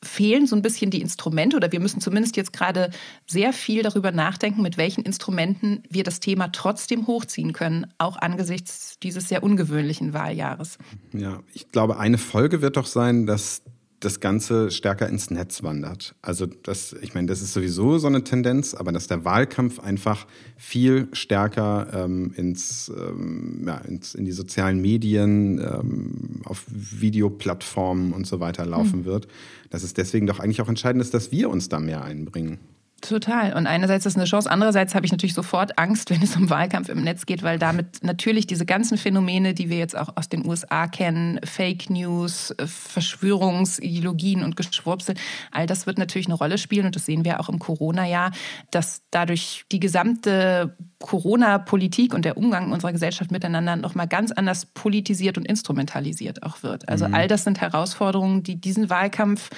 fehlen 0.03 0.47
so 0.47 0.55
ein 0.55 0.61
bisschen 0.61 0.91
die 0.91 1.01
Instrumente 1.01 1.55
oder 1.55 1.71
wir 1.71 1.79
müssen 1.79 2.01
zumindest 2.01 2.35
jetzt 2.35 2.53
gerade 2.53 2.91
sehr 3.25 3.53
viel 3.53 3.83
darüber 3.83 4.11
nachdenken, 4.11 4.61
mit 4.61 4.77
welchen 4.77 5.03
Instrumenten 5.03 5.83
wir 5.89 6.03
das 6.03 6.19
Thema 6.19 6.49
trotzdem 6.49 7.07
hochziehen 7.07 7.53
können, 7.53 7.87
auch 7.97 8.17
angesichts 8.17 8.99
dieses 9.01 9.29
sehr 9.29 9.43
ungewöhnlichen 9.43 10.13
Wahljahres. 10.13 10.77
Ja, 11.13 11.39
ich 11.53 11.69
glaube, 11.69 11.97
eine 11.97 12.17
Folge 12.17 12.61
wird 12.61 12.77
doch 12.77 12.85
sein, 12.85 13.25
dass 13.25 13.63
das 14.03 14.19
Ganze 14.19 14.71
stärker 14.71 15.07
ins 15.07 15.29
Netz 15.29 15.63
wandert. 15.63 16.15
Also 16.21 16.45
das, 16.45 16.95
ich 17.01 17.13
meine, 17.13 17.27
das 17.27 17.41
ist 17.41 17.53
sowieso 17.53 17.97
so 17.97 18.07
eine 18.07 18.23
Tendenz, 18.23 18.73
aber 18.73 18.91
dass 18.91 19.07
der 19.07 19.25
Wahlkampf 19.25 19.79
einfach 19.79 20.27
viel 20.57 21.07
stärker 21.13 21.87
ähm, 21.93 22.33
ins, 22.35 22.91
ähm, 22.95 23.63
ja, 23.65 23.77
ins, 23.77 24.15
in 24.15 24.25
die 24.25 24.31
sozialen 24.31 24.81
Medien, 24.81 25.59
ähm, 25.59 26.41
auf 26.45 26.65
Videoplattformen 26.67 28.13
und 28.13 28.27
so 28.27 28.39
weiter 28.39 28.65
laufen 28.65 29.01
mhm. 29.01 29.05
wird, 29.05 29.27
dass 29.69 29.83
es 29.83 29.93
deswegen 29.93 30.27
doch 30.27 30.39
eigentlich 30.39 30.61
auch 30.61 30.69
entscheidend 30.69 31.01
ist, 31.01 31.13
dass 31.13 31.31
wir 31.31 31.49
uns 31.49 31.69
da 31.69 31.79
mehr 31.79 32.03
einbringen. 32.03 32.59
Total. 33.07 33.53
Und 33.53 33.67
einerseits 33.67 34.05
ist 34.05 34.13
es 34.13 34.17
eine 34.17 34.25
Chance, 34.25 34.49
andererseits 34.49 34.95
habe 34.95 35.05
ich 35.05 35.11
natürlich 35.11 35.33
sofort 35.33 35.77
Angst, 35.77 36.09
wenn 36.09 36.21
es 36.21 36.37
um 36.37 36.49
Wahlkampf 36.49 36.87
im 36.87 37.03
Netz 37.03 37.25
geht, 37.25 37.43
weil 37.43 37.59
damit 37.59 38.01
natürlich 38.01 38.47
diese 38.47 38.65
ganzen 38.65 38.97
Phänomene, 38.97 39.53
die 39.53 39.69
wir 39.69 39.77
jetzt 39.77 39.97
auch 39.97 40.15
aus 40.15 40.29
den 40.29 40.47
USA 40.47 40.87
kennen, 40.87 41.39
Fake 41.43 41.89
News, 41.89 42.55
Verschwörungsideologien 42.65 44.41
und 44.41 44.55
Geschwurbsel, 44.55 45.15
all 45.51 45.67
das 45.67 45.85
wird 45.85 45.97
natürlich 45.97 46.27
eine 46.27 46.35
Rolle 46.35 46.57
spielen 46.57 46.85
und 46.85 46.95
das 46.95 47.05
sehen 47.05 47.25
wir 47.25 47.41
auch 47.41 47.49
im 47.49 47.59
Corona-Jahr, 47.59 48.31
dass 48.71 49.01
dadurch 49.11 49.65
die 49.73 49.81
gesamte 49.81 50.77
Corona-Politik 50.99 52.13
und 52.13 52.23
der 52.23 52.37
Umgang 52.37 52.71
unserer 52.71 52.93
Gesellschaft 52.93 53.31
miteinander 53.31 53.75
nochmal 53.75 54.07
ganz 54.07 54.31
anders 54.31 54.65
politisiert 54.65 55.37
und 55.37 55.45
instrumentalisiert 55.45 56.43
auch 56.43 56.63
wird. 56.63 56.87
Also 56.87 57.09
mhm. 57.09 57.15
all 57.15 57.27
das 57.27 57.43
sind 57.43 57.59
Herausforderungen, 57.59 58.43
die 58.43 58.61
diesen 58.61 58.89
Wahlkampf 58.89 59.49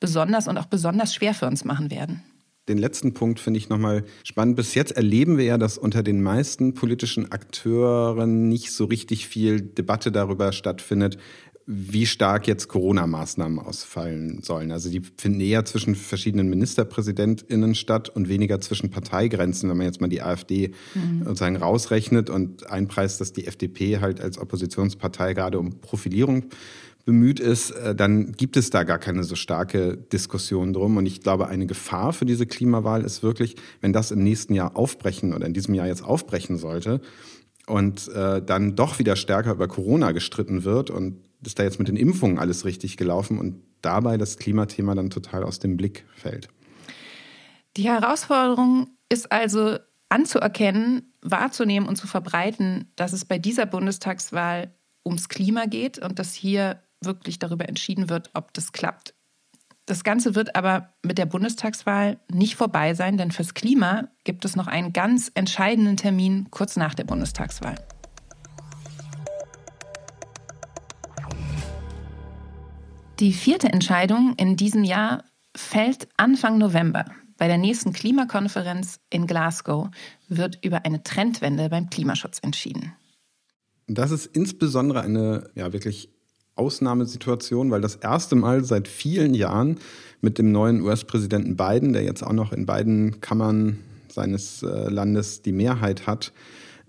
besonders 0.00 0.48
und 0.48 0.58
auch 0.58 0.66
besonders 0.66 1.14
schwer 1.14 1.34
für 1.34 1.46
uns 1.46 1.64
machen 1.64 1.92
werden 1.92 2.24
den 2.68 2.78
letzten 2.78 3.14
Punkt 3.14 3.40
finde 3.40 3.58
ich 3.58 3.68
nochmal 3.68 4.04
spannend. 4.22 4.56
Bis 4.56 4.74
jetzt 4.74 4.92
erleben 4.92 5.38
wir 5.38 5.44
ja, 5.44 5.58
dass 5.58 5.78
unter 5.78 6.02
den 6.02 6.22
meisten 6.22 6.74
politischen 6.74 7.32
Akteuren 7.32 8.48
nicht 8.48 8.72
so 8.72 8.84
richtig 8.84 9.26
viel 9.26 9.60
Debatte 9.60 10.12
darüber 10.12 10.52
stattfindet, 10.52 11.18
wie 11.72 12.06
stark 12.06 12.48
jetzt 12.48 12.66
Corona-Maßnahmen 12.66 13.60
ausfallen 13.60 14.42
sollen. 14.42 14.72
Also 14.72 14.90
die 14.90 15.02
finden 15.16 15.40
eher 15.40 15.64
zwischen 15.64 15.94
verschiedenen 15.94 16.48
MinisterpräsidentInnen 16.48 17.76
statt 17.76 18.08
und 18.08 18.28
weniger 18.28 18.60
zwischen 18.60 18.90
Parteigrenzen, 18.90 19.70
wenn 19.70 19.76
man 19.76 19.86
jetzt 19.86 20.00
mal 20.00 20.08
die 20.08 20.20
AfD 20.20 20.72
mhm. 20.94 21.24
sozusagen 21.24 21.56
rausrechnet 21.56 22.28
und 22.28 22.68
einpreist, 22.68 23.20
dass 23.20 23.32
die 23.32 23.46
FDP 23.46 24.00
halt 24.00 24.20
als 24.20 24.38
Oppositionspartei 24.38 25.32
gerade 25.34 25.60
um 25.60 25.80
Profilierung 25.80 26.46
bemüht 27.04 27.40
ist, 27.40 27.70
äh, 27.72 27.94
dann 27.94 28.32
gibt 28.32 28.56
es 28.56 28.70
da 28.70 28.84
gar 28.84 28.98
keine 28.98 29.24
so 29.24 29.34
starke 29.34 29.96
Diskussion 29.96 30.72
drum. 30.72 30.96
Und 30.96 31.06
ich 31.06 31.20
glaube, 31.20 31.48
eine 31.48 31.66
Gefahr 31.66 32.12
für 32.12 32.26
diese 32.26 32.46
Klimawahl 32.46 33.02
ist 33.02 33.22
wirklich, 33.22 33.56
wenn 33.80 33.92
das 33.92 34.10
im 34.10 34.22
nächsten 34.22 34.54
Jahr 34.54 34.76
aufbrechen 34.76 35.34
oder 35.34 35.46
in 35.46 35.54
diesem 35.54 35.74
Jahr 35.74 35.86
jetzt 35.86 36.04
aufbrechen 36.04 36.56
sollte 36.56 37.00
und 37.66 38.08
äh, 38.08 38.42
dann 38.42 38.76
doch 38.76 38.98
wieder 38.98 39.16
stärker 39.16 39.52
über 39.52 39.68
Corona 39.68 40.12
gestritten 40.12 40.64
wird 40.64 40.90
und 40.90 41.20
ist 41.44 41.58
da 41.58 41.62
jetzt 41.62 41.78
mit 41.78 41.88
den 41.88 41.96
Impfungen 41.96 42.38
alles 42.38 42.64
richtig 42.64 42.96
gelaufen 42.96 43.38
und 43.38 43.62
dabei 43.80 44.18
das 44.18 44.36
Klimathema 44.36 44.94
dann 44.94 45.10
total 45.10 45.44
aus 45.44 45.58
dem 45.58 45.76
Blick 45.76 46.04
fällt. 46.14 46.48
Die 47.76 47.84
Herausforderung 47.84 48.88
ist 49.08 49.30
also 49.32 49.78
anzuerkennen, 50.08 51.14
wahrzunehmen 51.22 51.88
und 51.88 51.96
zu 51.96 52.06
verbreiten, 52.06 52.90
dass 52.96 53.12
es 53.12 53.24
bei 53.24 53.38
dieser 53.38 53.64
Bundestagswahl 53.64 54.74
ums 55.06 55.28
Klima 55.28 55.66
geht 55.66 55.98
und 55.98 56.18
dass 56.18 56.34
hier 56.34 56.82
wirklich 57.00 57.38
darüber 57.38 57.68
entschieden 57.68 58.08
wird, 58.08 58.30
ob 58.34 58.52
das 58.54 58.72
klappt. 58.72 59.14
Das 59.86 60.04
Ganze 60.04 60.34
wird 60.34 60.54
aber 60.54 60.94
mit 61.02 61.18
der 61.18 61.26
Bundestagswahl 61.26 62.20
nicht 62.30 62.54
vorbei 62.54 62.94
sein, 62.94 63.16
denn 63.16 63.32
fürs 63.32 63.54
Klima 63.54 64.08
gibt 64.24 64.44
es 64.44 64.54
noch 64.54 64.68
einen 64.68 64.92
ganz 64.92 65.32
entscheidenden 65.34 65.96
Termin 65.96 66.48
kurz 66.50 66.76
nach 66.76 66.94
der 66.94 67.04
Bundestagswahl. 67.04 67.74
Die 73.18 73.32
vierte 73.32 73.68
Entscheidung 73.68 74.34
in 74.36 74.56
diesem 74.56 74.84
Jahr 74.84 75.24
fällt 75.56 76.08
Anfang 76.16 76.58
November. 76.58 77.04
Bei 77.36 77.48
der 77.48 77.58
nächsten 77.58 77.92
Klimakonferenz 77.92 79.00
in 79.10 79.26
Glasgow 79.26 79.88
wird 80.28 80.64
über 80.64 80.84
eine 80.84 81.02
Trendwende 81.02 81.68
beim 81.68 81.90
Klimaschutz 81.90 82.38
entschieden. 82.42 82.92
Das 83.86 84.10
ist 84.10 84.26
insbesondere 84.26 85.02
eine 85.02 85.50
ja, 85.54 85.72
wirklich 85.72 86.10
Ausnahmesituation, 86.60 87.70
weil 87.70 87.80
das 87.80 87.96
erste 87.96 88.36
Mal 88.36 88.64
seit 88.64 88.86
vielen 88.86 89.34
Jahren 89.34 89.78
mit 90.20 90.38
dem 90.38 90.52
neuen 90.52 90.82
US-Präsidenten 90.82 91.56
Biden, 91.56 91.92
der 91.92 92.02
jetzt 92.02 92.22
auch 92.22 92.34
noch 92.34 92.52
in 92.52 92.66
beiden 92.66 93.20
Kammern 93.20 93.78
seines 94.08 94.62
äh, 94.62 94.88
Landes 94.90 95.42
die 95.42 95.52
Mehrheit 95.52 96.06
hat, 96.06 96.32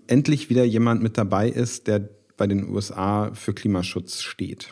endlich 0.06 0.50
wieder 0.50 0.64
jemand 0.64 1.02
mit 1.02 1.16
dabei 1.16 1.48
ist, 1.48 1.86
der 1.86 2.08
bei 2.36 2.46
den 2.46 2.68
USA 2.68 3.30
für 3.34 3.54
Klimaschutz 3.54 4.20
steht. 4.20 4.68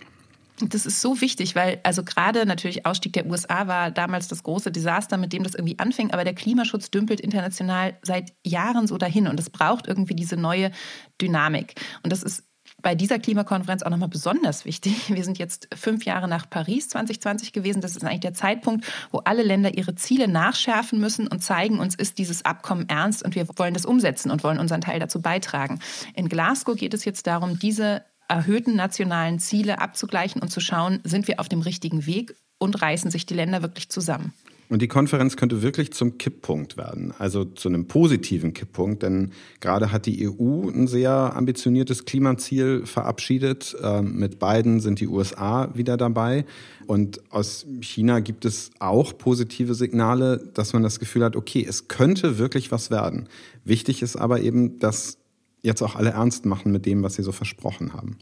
Das 0.62 0.84
ist 0.84 1.00
so 1.00 1.20
wichtig, 1.22 1.56
weil 1.56 1.80
also 1.84 2.02
gerade 2.02 2.44
natürlich 2.44 2.84
Ausstieg 2.84 3.14
der 3.14 3.26
USA 3.26 3.66
war 3.66 3.90
damals 3.90 4.28
das 4.28 4.42
große 4.42 4.70
Desaster, 4.70 5.16
mit 5.16 5.32
dem 5.32 5.42
das 5.42 5.54
irgendwie 5.54 5.78
anfing, 5.78 6.10
aber 6.10 6.24
der 6.24 6.34
Klimaschutz 6.34 6.90
dümpelt 6.90 7.20
international 7.20 7.96
seit 8.02 8.34
Jahren 8.44 8.86
so 8.86 8.98
dahin 8.98 9.26
und 9.26 9.40
es 9.40 9.48
braucht 9.48 9.86
irgendwie 9.86 10.14
diese 10.14 10.36
neue 10.36 10.70
Dynamik. 11.20 11.74
Und 12.02 12.12
das 12.12 12.22
ist 12.22 12.44
bei 12.82 12.94
dieser 12.94 13.18
Klimakonferenz 13.18 13.82
auch 13.82 13.90
nochmal 13.90 14.08
besonders 14.08 14.64
wichtig. 14.64 15.14
Wir 15.14 15.24
sind 15.24 15.38
jetzt 15.38 15.68
fünf 15.74 16.04
Jahre 16.04 16.28
nach 16.28 16.48
Paris 16.48 16.88
2020 16.88 17.52
gewesen. 17.52 17.80
Das 17.80 17.96
ist 17.96 18.04
eigentlich 18.04 18.20
der 18.20 18.34
Zeitpunkt, 18.34 18.86
wo 19.10 19.18
alle 19.18 19.42
Länder 19.42 19.76
ihre 19.76 19.94
Ziele 19.94 20.28
nachschärfen 20.28 21.00
müssen 21.00 21.28
und 21.28 21.42
zeigen, 21.42 21.78
uns 21.78 21.94
ist 21.94 22.18
dieses 22.18 22.44
Abkommen 22.44 22.88
ernst 22.88 23.24
und 23.24 23.34
wir 23.34 23.46
wollen 23.56 23.74
das 23.74 23.86
umsetzen 23.86 24.30
und 24.30 24.44
wollen 24.44 24.58
unseren 24.58 24.80
Teil 24.80 25.00
dazu 25.00 25.20
beitragen. 25.20 25.80
In 26.14 26.28
Glasgow 26.28 26.76
geht 26.76 26.94
es 26.94 27.04
jetzt 27.04 27.26
darum, 27.26 27.58
diese 27.58 28.02
erhöhten 28.28 28.76
nationalen 28.76 29.40
Ziele 29.40 29.80
abzugleichen 29.80 30.40
und 30.40 30.50
zu 30.50 30.60
schauen, 30.60 31.00
sind 31.04 31.26
wir 31.28 31.40
auf 31.40 31.48
dem 31.48 31.60
richtigen 31.60 32.06
Weg 32.06 32.34
und 32.58 32.80
reißen 32.80 33.10
sich 33.10 33.26
die 33.26 33.34
Länder 33.34 33.62
wirklich 33.62 33.88
zusammen. 33.88 34.32
Und 34.70 34.82
die 34.82 34.88
Konferenz 34.88 35.36
könnte 35.36 35.62
wirklich 35.62 35.92
zum 35.92 36.16
Kipppunkt 36.16 36.76
werden, 36.76 37.12
also 37.18 37.44
zu 37.44 37.68
einem 37.68 37.88
positiven 37.88 38.54
Kipppunkt, 38.54 39.02
denn 39.02 39.32
gerade 39.58 39.90
hat 39.90 40.06
die 40.06 40.30
EU 40.30 40.68
ein 40.68 40.86
sehr 40.86 41.10
ambitioniertes 41.10 42.04
Klimaziel 42.04 42.86
verabschiedet. 42.86 43.76
Ähm, 43.82 44.14
mit 44.14 44.38
beiden 44.38 44.78
sind 44.78 45.00
die 45.00 45.08
USA 45.08 45.70
wieder 45.74 45.96
dabei. 45.96 46.44
Und 46.86 47.20
aus 47.32 47.66
China 47.80 48.20
gibt 48.20 48.44
es 48.44 48.70
auch 48.78 49.18
positive 49.18 49.74
Signale, 49.74 50.38
dass 50.54 50.72
man 50.72 50.84
das 50.84 51.00
Gefühl 51.00 51.24
hat, 51.24 51.34
okay, 51.34 51.66
es 51.68 51.88
könnte 51.88 52.38
wirklich 52.38 52.70
was 52.70 52.92
werden. 52.92 53.28
Wichtig 53.64 54.02
ist 54.02 54.14
aber 54.14 54.40
eben, 54.40 54.78
dass 54.78 55.18
jetzt 55.62 55.82
auch 55.82 55.96
alle 55.96 56.10
ernst 56.10 56.46
machen 56.46 56.70
mit 56.70 56.86
dem, 56.86 57.02
was 57.02 57.14
sie 57.14 57.24
so 57.24 57.32
versprochen 57.32 57.92
haben. 57.92 58.18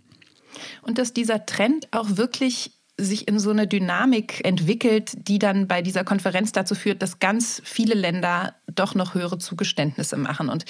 Und 0.81 0.97
dass 0.97 1.13
dieser 1.13 1.45
Trend 1.45 1.89
auch 1.91 2.17
wirklich 2.17 2.78
sich 3.01 3.29
in 3.29 3.39
so 3.39 3.51
eine 3.51 3.69
Dynamik 3.69 4.45
entwickelt, 4.45 5.29
die 5.29 5.39
dann 5.39 5.69
bei 5.69 5.83
dieser 5.83 6.03
Konferenz 6.03 6.51
dazu 6.51 6.75
führt, 6.75 7.01
dass 7.01 7.21
ganz 7.21 7.63
viele 7.65 7.95
Länder 7.95 8.55
doch 8.67 8.95
noch 8.95 9.15
höhere 9.15 9.39
Zugeständnisse 9.39 10.17
machen. 10.17 10.49
Und 10.49 10.65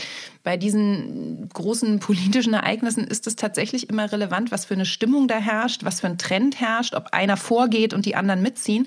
bei 0.45 0.57
diesen 0.57 1.49
großen 1.49 2.01
politischen 2.01 2.55
Ereignissen 2.55 3.05
ist 3.05 3.27
es 3.27 3.37
tatsächlich 3.37 3.89
immer 3.89 4.13
relevant, 4.13 4.51
was 4.51 4.67
für 4.67 4.75
eine 4.75 4.85
Stimmung 4.85 5.27
da 5.27 5.39
herrscht, 5.39 5.85
was 5.85 6.01
für 6.01 6.07
ein 6.07 6.19
Trend 6.19 6.61
herrscht, 6.61 6.95
ob 6.95 7.09
einer 7.13 7.37
vorgeht 7.37 7.95
und 7.95 8.05
die 8.05 8.15
anderen 8.15 8.43
mitziehen. 8.43 8.87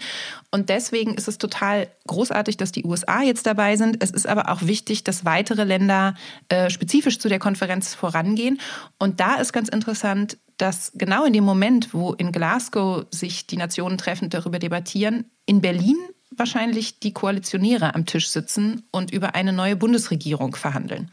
Und 0.52 0.70
deswegen 0.70 1.16
ist 1.16 1.28
es 1.28 1.38
total 1.38 1.88
großartig, 2.08 2.58
dass 2.58 2.72
die 2.72 2.84
USA 2.84 3.22
jetzt 3.22 3.46
dabei 3.46 3.76
sind. 3.76 4.04
Es 4.04 4.12
ist 4.12 4.28
aber 4.28 4.50
auch 4.50 4.62
wichtig, 4.64 5.04
dass 5.04 5.26
weitere 5.26 5.64
Länder 5.64 6.14
äh, 6.50 6.70
spezifisch 6.70 7.20
zu 7.20 7.28
der 7.28 7.40
Konferenz 7.40 7.96
vorangehen. 7.96 8.60
Und 9.00 9.20
da 9.20 9.36
ist 9.36 9.52
ganz 9.52 9.70
interessant, 9.70 10.38
dass 10.62 10.91
genau 10.93 11.26
in 11.26 11.34
dem 11.34 11.43
Moment, 11.43 11.91
wo 11.91 12.13
in 12.13 12.32
Glasgow 12.32 13.06
sich 13.10 13.47
die 13.47 13.58
Nationen 13.58 13.97
treffend 13.97 14.34
darüber 14.36 14.60
debattieren, 14.60 15.26
in 15.47 15.60
Berlin 15.60 15.97
wahrscheinlich 16.30 17.00
die 17.00 17.13
Koalitionäre 17.13 17.95
am 17.95 18.06
Tisch 18.06 18.30
sitzen 18.30 18.84
und 18.91 19.12
über 19.12 19.34
eine 19.34 19.54
neue 19.54 19.76
Bundesregierung 19.76 20.56
verhandeln. 20.56 21.10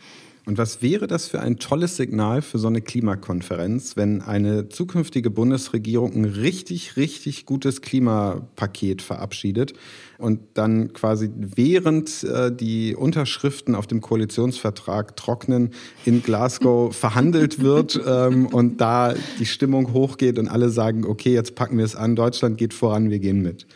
Und 0.48 0.56
was 0.56 0.80
wäre 0.80 1.06
das 1.06 1.26
für 1.28 1.40
ein 1.40 1.58
tolles 1.58 1.98
Signal 1.98 2.40
für 2.40 2.58
so 2.58 2.68
eine 2.68 2.80
Klimakonferenz, 2.80 3.98
wenn 3.98 4.22
eine 4.22 4.70
zukünftige 4.70 5.28
Bundesregierung 5.28 6.14
ein 6.14 6.24
richtig, 6.24 6.96
richtig 6.96 7.44
gutes 7.44 7.82
Klimapaket 7.82 9.02
verabschiedet 9.02 9.74
und 10.16 10.40
dann 10.54 10.94
quasi 10.94 11.28
während 11.36 12.24
äh, 12.24 12.50
die 12.50 12.96
Unterschriften 12.96 13.74
auf 13.74 13.86
dem 13.86 14.00
Koalitionsvertrag 14.00 15.16
trocknen, 15.16 15.72
in 16.06 16.22
Glasgow 16.22 16.96
verhandelt 16.96 17.60
wird 17.60 18.00
ähm, 18.06 18.46
und 18.46 18.80
da 18.80 19.12
die 19.38 19.44
Stimmung 19.44 19.92
hochgeht 19.92 20.38
und 20.38 20.48
alle 20.48 20.70
sagen, 20.70 21.04
okay, 21.04 21.34
jetzt 21.34 21.56
packen 21.56 21.76
wir 21.76 21.84
es 21.84 21.94
an, 21.94 22.16
Deutschland 22.16 22.56
geht 22.56 22.72
voran, 22.72 23.10
wir 23.10 23.18
gehen 23.18 23.42
mit. 23.42 23.66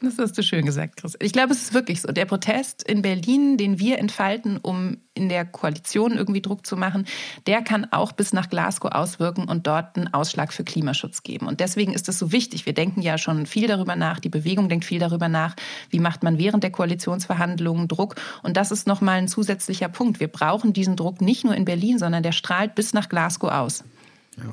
Das 0.00 0.16
hast 0.16 0.38
du 0.38 0.42
schön 0.42 0.64
gesagt, 0.64 0.96
Chris. 0.96 1.14
Ich 1.20 1.34
glaube, 1.34 1.52
es 1.52 1.62
ist 1.62 1.74
wirklich 1.74 2.00
so. 2.00 2.08
Der 2.10 2.24
Protest 2.24 2.82
in 2.82 3.02
Berlin, 3.02 3.58
den 3.58 3.78
wir 3.78 3.98
entfalten, 3.98 4.56
um 4.56 4.96
in 5.22 5.28
der 5.28 5.44
Koalition 5.44 6.16
irgendwie 6.16 6.42
Druck 6.42 6.66
zu 6.66 6.76
machen, 6.76 7.06
der 7.46 7.62
kann 7.62 7.86
auch 7.92 8.12
bis 8.12 8.32
nach 8.32 8.50
Glasgow 8.50 8.90
auswirken 8.90 9.44
und 9.44 9.66
dort 9.66 9.96
einen 9.96 10.12
Ausschlag 10.12 10.52
für 10.52 10.64
Klimaschutz 10.64 11.22
geben. 11.22 11.46
Und 11.46 11.60
deswegen 11.60 11.94
ist 11.94 12.08
es 12.08 12.18
so 12.18 12.32
wichtig. 12.32 12.66
Wir 12.66 12.74
denken 12.74 13.02
ja 13.02 13.18
schon 13.18 13.46
viel 13.46 13.68
darüber 13.68 13.96
nach. 13.96 14.18
Die 14.18 14.28
Bewegung 14.28 14.68
denkt 14.68 14.84
viel 14.84 14.98
darüber 14.98 15.28
nach. 15.28 15.54
Wie 15.90 16.00
macht 16.00 16.22
man 16.22 16.38
während 16.38 16.64
der 16.64 16.72
Koalitionsverhandlungen 16.72 17.86
Druck? 17.88 18.16
Und 18.42 18.56
das 18.56 18.72
ist 18.72 18.86
nochmal 18.86 19.18
ein 19.18 19.28
zusätzlicher 19.28 19.88
Punkt. 19.88 20.18
Wir 20.18 20.28
brauchen 20.28 20.72
diesen 20.72 20.96
Druck 20.96 21.20
nicht 21.20 21.44
nur 21.44 21.54
in 21.54 21.64
Berlin, 21.64 21.98
sondern 21.98 22.22
der 22.22 22.32
strahlt 22.32 22.74
bis 22.74 22.92
nach 22.92 23.08
Glasgow 23.08 23.50
aus. 23.50 23.84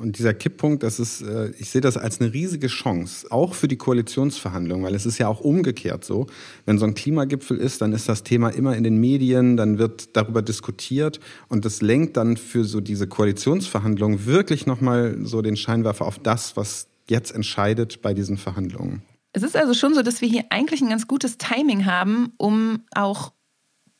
Und 0.00 0.18
dieser 0.18 0.34
Kipppunkt, 0.34 0.82
das 0.82 1.00
ist, 1.00 1.22
äh, 1.22 1.50
ich 1.58 1.70
sehe 1.70 1.80
das 1.80 1.96
als 1.96 2.20
eine 2.20 2.32
riesige 2.32 2.68
Chance, 2.68 3.26
auch 3.30 3.54
für 3.54 3.68
die 3.68 3.76
Koalitionsverhandlungen, 3.76 4.84
weil 4.84 4.94
es 4.94 5.06
ist 5.06 5.18
ja 5.18 5.28
auch 5.28 5.40
umgekehrt 5.40 6.04
so. 6.04 6.26
Wenn 6.66 6.78
so 6.78 6.86
ein 6.86 6.94
Klimagipfel 6.94 7.56
ist, 7.56 7.80
dann 7.80 7.92
ist 7.92 8.08
das 8.08 8.22
Thema 8.22 8.50
immer 8.50 8.76
in 8.76 8.84
den 8.84 8.98
Medien, 8.98 9.56
dann 9.56 9.78
wird 9.78 10.16
darüber 10.16 10.42
diskutiert 10.42 11.20
und 11.48 11.64
das 11.64 11.82
lenkt 11.82 12.16
dann 12.16 12.36
für 12.36 12.64
so 12.64 12.80
diese 12.80 13.06
Koalitionsverhandlungen 13.06 14.26
wirklich 14.26 14.66
nochmal 14.66 15.18
so 15.22 15.42
den 15.42 15.56
Scheinwerfer 15.56 16.06
auf 16.06 16.18
das, 16.18 16.56
was 16.56 16.88
jetzt 17.08 17.34
entscheidet 17.34 18.02
bei 18.02 18.14
diesen 18.14 18.36
Verhandlungen. 18.36 19.02
Es 19.32 19.42
ist 19.42 19.56
also 19.56 19.74
schon 19.74 19.94
so, 19.94 20.02
dass 20.02 20.20
wir 20.20 20.28
hier 20.28 20.44
eigentlich 20.50 20.80
ein 20.80 20.88
ganz 20.88 21.06
gutes 21.06 21.38
Timing 21.38 21.86
haben, 21.86 22.32
um 22.36 22.84
auch 22.94 23.32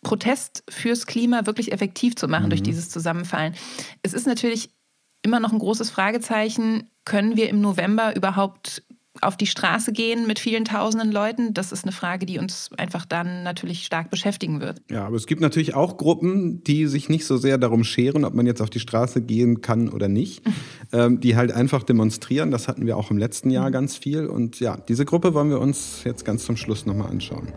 Protest 0.02 0.64
fürs 0.68 1.06
Klima 1.06 1.46
wirklich 1.46 1.72
effektiv 1.72 2.16
zu 2.16 2.26
machen 2.26 2.46
mhm. 2.46 2.50
durch 2.50 2.62
dieses 2.62 2.88
Zusammenfallen. 2.88 3.54
Es 4.02 4.14
ist 4.14 4.26
natürlich 4.26 4.70
immer 5.22 5.40
noch 5.40 5.52
ein 5.52 5.58
großes 5.58 5.90
Fragezeichen. 5.90 6.90
Können 7.04 7.36
wir 7.36 7.48
im 7.48 7.60
November 7.60 8.14
überhaupt 8.16 8.82
auf 9.20 9.36
die 9.36 9.46
Straße 9.46 9.92
gehen 9.92 10.26
mit 10.26 10.38
vielen 10.38 10.64
tausenden 10.64 11.10
Leuten? 11.12 11.52
Das 11.52 11.72
ist 11.72 11.84
eine 11.84 11.92
Frage, 11.92 12.26
die 12.26 12.38
uns 12.38 12.70
einfach 12.78 13.04
dann 13.04 13.42
natürlich 13.42 13.84
stark 13.84 14.10
beschäftigen 14.10 14.60
wird. 14.60 14.80
Ja, 14.90 15.06
aber 15.06 15.16
es 15.16 15.26
gibt 15.26 15.40
natürlich 15.40 15.74
auch 15.74 15.96
Gruppen, 15.96 16.62
die 16.64 16.86
sich 16.86 17.08
nicht 17.08 17.26
so 17.26 17.36
sehr 17.36 17.58
darum 17.58 17.84
scheren, 17.84 18.24
ob 18.24 18.34
man 18.34 18.46
jetzt 18.46 18.62
auf 18.62 18.70
die 18.70 18.80
Straße 18.80 19.20
gehen 19.20 19.60
kann 19.60 19.88
oder 19.88 20.08
nicht, 20.08 20.42
ähm, 20.92 21.20
die 21.20 21.36
halt 21.36 21.52
einfach 21.52 21.82
demonstrieren. 21.82 22.50
Das 22.50 22.68
hatten 22.68 22.86
wir 22.86 22.96
auch 22.96 23.10
im 23.10 23.18
letzten 23.18 23.50
Jahr 23.50 23.68
mhm. 23.68 23.72
ganz 23.72 23.96
viel. 23.96 24.26
Und 24.26 24.60
ja, 24.60 24.76
diese 24.76 25.04
Gruppe 25.04 25.34
wollen 25.34 25.50
wir 25.50 25.60
uns 25.60 26.02
jetzt 26.04 26.24
ganz 26.24 26.44
zum 26.44 26.56
Schluss 26.56 26.86
nochmal 26.86 27.10
anschauen. 27.10 27.48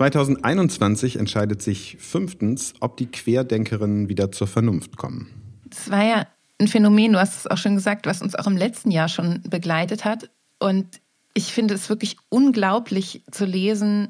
2021 0.00 1.16
entscheidet 1.16 1.60
sich 1.60 1.98
fünftens, 2.00 2.72
ob 2.80 2.96
die 2.96 3.08
Querdenkerinnen 3.08 4.08
wieder 4.08 4.32
zur 4.32 4.46
Vernunft 4.46 4.96
kommen. 4.96 5.28
Das 5.66 5.90
war 5.90 6.02
ja 6.02 6.26
ein 6.58 6.68
Phänomen, 6.68 7.12
du 7.12 7.20
hast 7.20 7.36
es 7.36 7.46
auch 7.46 7.58
schon 7.58 7.74
gesagt, 7.74 8.06
was 8.06 8.22
uns 8.22 8.34
auch 8.34 8.46
im 8.46 8.56
letzten 8.56 8.90
Jahr 8.90 9.10
schon 9.10 9.42
begleitet 9.42 10.06
hat. 10.06 10.30
Und 10.58 11.02
ich 11.34 11.52
finde 11.52 11.74
es 11.74 11.90
wirklich 11.90 12.16
unglaublich 12.30 13.24
zu 13.30 13.44
lesen, 13.44 14.08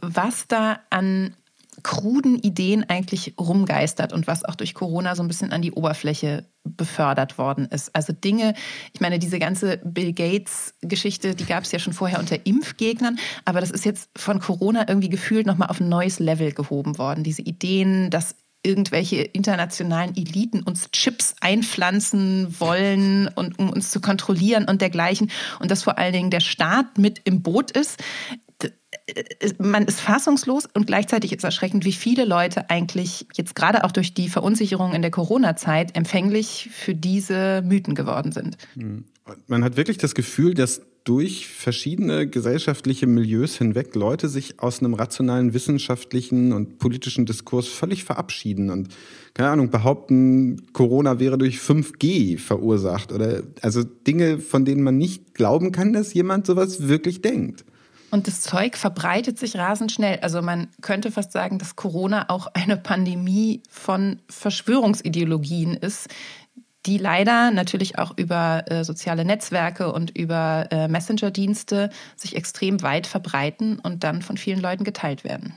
was 0.00 0.46
da 0.46 0.78
an 0.90 1.34
kruden 1.84 2.38
Ideen 2.38 2.88
eigentlich 2.88 3.34
rumgeistert 3.38 4.12
und 4.12 4.26
was 4.26 4.44
auch 4.44 4.56
durch 4.56 4.74
Corona 4.74 5.14
so 5.14 5.22
ein 5.22 5.28
bisschen 5.28 5.52
an 5.52 5.62
die 5.62 5.70
Oberfläche 5.70 6.48
befördert 6.64 7.38
worden 7.38 7.66
ist. 7.66 7.94
Also 7.94 8.12
Dinge, 8.12 8.54
ich 8.92 9.00
meine, 9.00 9.18
diese 9.20 9.38
ganze 9.38 9.76
Bill 9.84 10.12
Gates-Geschichte, 10.12 11.34
die 11.34 11.44
gab 11.44 11.64
es 11.64 11.72
ja 11.72 11.78
schon 11.78 11.92
vorher 11.92 12.18
unter 12.18 12.44
Impfgegnern, 12.46 13.18
aber 13.44 13.60
das 13.60 13.70
ist 13.70 13.84
jetzt 13.84 14.10
von 14.16 14.40
Corona 14.40 14.88
irgendwie 14.88 15.10
gefühlt 15.10 15.46
nochmal 15.46 15.68
auf 15.68 15.78
ein 15.78 15.88
neues 15.88 16.18
Level 16.18 16.52
gehoben 16.52 16.98
worden. 16.98 17.22
Diese 17.22 17.42
Ideen, 17.42 18.10
dass 18.10 18.34
irgendwelche 18.64 19.16
internationalen 19.16 20.16
Eliten 20.16 20.62
uns 20.62 20.90
Chips 20.90 21.34
einpflanzen 21.40 22.58
wollen 22.58 23.28
und 23.28 23.58
um 23.58 23.68
uns 23.68 23.90
zu 23.90 24.00
kontrollieren 24.00 24.64
und 24.64 24.80
dergleichen 24.80 25.30
und 25.60 25.70
dass 25.70 25.82
vor 25.82 25.98
allen 25.98 26.14
Dingen 26.14 26.30
der 26.30 26.40
Staat 26.40 26.96
mit 26.96 27.20
im 27.24 27.42
Boot 27.42 27.70
ist. 27.70 28.02
Äh, 28.62 28.72
man 29.58 29.84
ist 29.84 30.00
fassungslos 30.00 30.66
und 30.72 30.86
gleichzeitig 30.86 31.32
ist 31.32 31.44
erschreckend, 31.44 31.84
wie 31.84 31.92
viele 31.92 32.24
Leute 32.24 32.70
eigentlich 32.70 33.26
jetzt 33.34 33.54
gerade 33.54 33.84
auch 33.84 33.92
durch 33.92 34.14
die 34.14 34.28
Verunsicherung 34.28 34.92
in 34.94 35.02
der 35.02 35.10
Corona-Zeit 35.10 35.96
empfänglich 35.96 36.70
für 36.72 36.94
diese 36.94 37.62
Mythen 37.62 37.94
geworden 37.94 38.32
sind. 38.32 38.56
Hm. 38.74 39.04
Man 39.46 39.64
hat 39.64 39.76
wirklich 39.76 39.98
das 39.98 40.14
Gefühl, 40.14 40.52
dass 40.54 40.82
durch 41.04 41.46
verschiedene 41.48 42.26
gesellschaftliche 42.26 43.06
Milieus 43.06 43.56
hinweg 43.56 43.94
Leute 43.94 44.28
sich 44.28 44.60
aus 44.60 44.80
einem 44.80 44.94
rationalen 44.94 45.52
wissenschaftlichen 45.52 46.52
und 46.52 46.78
politischen 46.78 47.26
Diskurs 47.26 47.68
völlig 47.68 48.04
verabschieden 48.04 48.70
und 48.70 48.88
keine 49.34 49.50
Ahnung 49.50 49.70
behaupten, 49.70 50.72
Corona 50.72 51.20
wäre 51.20 51.36
durch 51.36 51.58
5G 51.58 52.38
verursacht 52.38 53.12
oder 53.12 53.42
also 53.60 53.82
Dinge, 53.82 54.38
von 54.38 54.64
denen 54.64 54.82
man 54.82 54.96
nicht 54.96 55.34
glauben 55.34 55.72
kann, 55.72 55.92
dass 55.92 56.14
jemand 56.14 56.46
sowas 56.46 56.88
wirklich 56.88 57.20
denkt. 57.20 57.64
Und 58.14 58.28
das 58.28 58.42
Zeug 58.42 58.76
verbreitet 58.76 59.40
sich 59.40 59.56
rasend 59.56 59.90
schnell. 59.90 60.20
Also 60.20 60.40
man 60.40 60.68
könnte 60.82 61.10
fast 61.10 61.32
sagen, 61.32 61.58
dass 61.58 61.74
Corona 61.74 62.30
auch 62.30 62.46
eine 62.54 62.76
Pandemie 62.76 63.60
von 63.68 64.20
Verschwörungsideologien 64.30 65.74
ist, 65.74 66.06
die 66.86 66.96
leider 66.96 67.50
natürlich 67.50 67.98
auch 67.98 68.12
über 68.16 68.70
äh, 68.70 68.84
soziale 68.84 69.24
Netzwerke 69.24 69.92
und 69.92 70.16
über 70.16 70.68
äh, 70.70 70.86
Messenger-Dienste 70.86 71.90
sich 72.14 72.36
extrem 72.36 72.82
weit 72.82 73.08
verbreiten 73.08 73.80
und 73.80 74.04
dann 74.04 74.22
von 74.22 74.36
vielen 74.36 74.60
Leuten 74.60 74.84
geteilt 74.84 75.24
werden. 75.24 75.52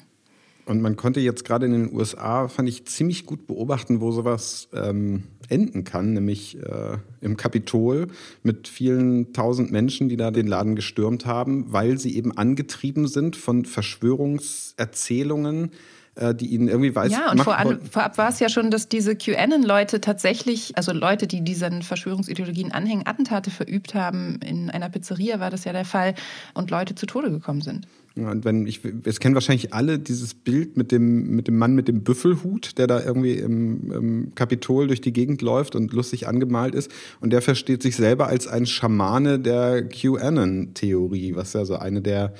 Und 0.68 0.82
man 0.82 0.98
konnte 0.98 1.22
jetzt 1.22 1.46
gerade 1.46 1.66
in 1.66 1.72
den 1.72 1.96
USA, 1.96 2.50
fand 2.50 2.68
ich, 2.68 2.86
ziemlich 2.86 3.26
gut 3.26 3.48
beobachten, 3.48 4.02
wo 4.02 4.12
sowas 4.12 4.68
ähm, 4.74 5.24
enden 5.48 5.86
kann, 5.86 6.12
nämlich 6.12 6.62
äh, 6.62 6.98
im 7.22 7.38
Kapitol 7.38 8.10
mit 8.44 8.68
vielen 8.68 9.32
tausend 9.32 9.72
Menschen, 9.72 10.10
die 10.10 10.18
da 10.18 10.30
den 10.30 10.46
Laden 10.46 10.76
gestürmt 10.76 11.26
haben, 11.26 11.72
weil 11.72 11.98
sie 11.98 12.18
eben 12.18 12.38
angetrieben 12.38 13.08
sind 13.08 13.38
von 13.38 13.64
Verschwörungserzählungen, 13.64 15.72
äh, 16.16 16.36
die 16.36 16.48
ihnen 16.48 16.68
irgendwie 16.68 16.94
weiß. 16.94 17.14
Ja, 17.14 17.32
und 17.32 17.42
vor 17.42 17.56
vorab 17.90 18.18
war 18.18 18.28
es 18.28 18.42
ja 18.42 18.50
schon, 18.50 18.70
dass 18.70 18.90
diese 18.90 19.16
QAnon-Leute 19.16 20.02
tatsächlich, 20.02 20.76
also 20.76 20.92
Leute, 20.92 21.28
die 21.28 21.46
diesen 21.46 21.82
Verschwörungsideologien 21.82 22.74
anhängen, 22.74 23.08
Attentate 23.08 23.52
verübt 23.52 23.96
haben. 23.96 24.42
In 24.46 24.70
einer 24.70 24.90
Pizzeria 24.90 25.40
war 25.40 25.50
das 25.50 25.64
ja 25.64 25.72
der 25.72 25.86
Fall 25.86 26.14
und 26.54 26.72
Leute 26.72 26.94
zu 26.94 27.06
Tode 27.06 27.32
gekommen 27.32 27.62
sind. 27.62 27.88
Und 28.26 28.46
wenn 28.46 28.66
ich, 28.66 28.82
es 29.04 29.20
kennen 29.20 29.36
wahrscheinlich 29.36 29.74
alle 29.74 30.00
dieses 30.00 30.34
Bild 30.34 30.78
mit 30.78 30.92
dem, 30.92 31.36
mit 31.36 31.48
dem 31.48 31.58
Mann 31.58 31.76
mit 31.76 31.88
dem 31.88 32.04
Büffelhut, 32.04 32.78
der 32.78 32.88
da 32.88 33.04
irgendwie 33.04 33.34
im, 33.34 33.92
im 33.92 34.36
Kapitol 34.36 34.88
durch 34.88 35.02
die 35.02 35.14
Gegend 35.14 35.42
läuft 35.42 35.76
und 35.76 35.94
lustig 35.94 36.28
angemalt 36.28 36.74
ist. 36.74 36.92
Und 37.22 37.32
der 37.32 37.42
versteht 37.42 37.84
sich 37.84 37.96
selber 37.96 38.28
als 38.28 38.48
ein 38.48 38.66
Schamane 38.66 39.40
der 39.40 39.88
QAnon-Theorie, 39.88 41.36
was 41.36 41.54
ja 41.54 41.66
so 41.66 41.76
eine 41.76 42.02
der 42.02 42.34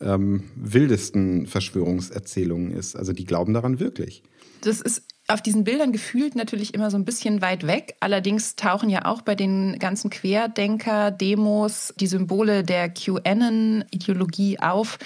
ähm, 0.00 0.44
wildesten 0.56 1.46
Verschwörungserzählungen 1.46 2.72
ist. 2.72 2.96
Also 2.96 3.12
die 3.12 3.24
glauben 3.24 3.54
daran 3.54 3.80
wirklich. 3.80 4.22
Das 4.62 4.80
ist 4.80 5.02
auf 5.32 5.42
diesen 5.42 5.64
Bildern 5.64 5.92
gefühlt 5.92 6.34
natürlich 6.34 6.74
immer 6.74 6.90
so 6.90 6.96
ein 6.96 7.04
bisschen 7.04 7.42
weit 7.42 7.66
weg. 7.66 7.96
Allerdings 8.00 8.56
tauchen 8.56 8.90
ja 8.90 9.04
auch 9.04 9.22
bei 9.22 9.34
den 9.34 9.78
ganzen 9.78 10.10
Querdenker-Demos 10.10 11.94
die 11.98 12.06
Symbole 12.06 12.62
der 12.62 12.88
QAnon-Ideologie 12.88 14.60
auf. 14.60 14.98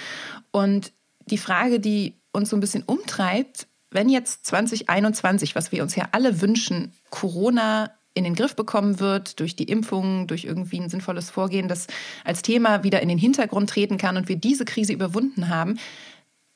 Und 0.51 0.93
die 1.27 1.37
Frage, 1.37 1.79
die 1.79 2.15
uns 2.31 2.49
so 2.49 2.57
ein 2.57 2.61
bisschen 2.61 2.83
umtreibt, 2.83 3.67
wenn 3.91 4.09
jetzt 4.09 4.45
2021, 4.45 5.55
was 5.55 5.71
wir 5.71 5.81
uns 5.81 5.95
ja 5.95 6.09
alle 6.11 6.41
wünschen, 6.41 6.93
Corona 7.09 7.91
in 8.13 8.23
den 8.23 8.35
Griff 8.35 8.55
bekommen 8.55 8.99
wird 8.99 9.39
durch 9.39 9.55
die 9.55 9.65
Impfung, 9.65 10.27
durch 10.27 10.43
irgendwie 10.43 10.79
ein 10.79 10.89
sinnvolles 10.89 11.29
Vorgehen, 11.29 11.67
das 11.67 11.87
als 12.25 12.41
Thema 12.41 12.83
wieder 12.83 13.01
in 13.01 13.09
den 13.09 13.17
Hintergrund 13.19 13.69
treten 13.69 13.97
kann 13.97 14.17
und 14.17 14.27
wir 14.27 14.35
diese 14.35 14.65
Krise 14.65 14.91
überwunden 14.91 15.49
haben, 15.49 15.77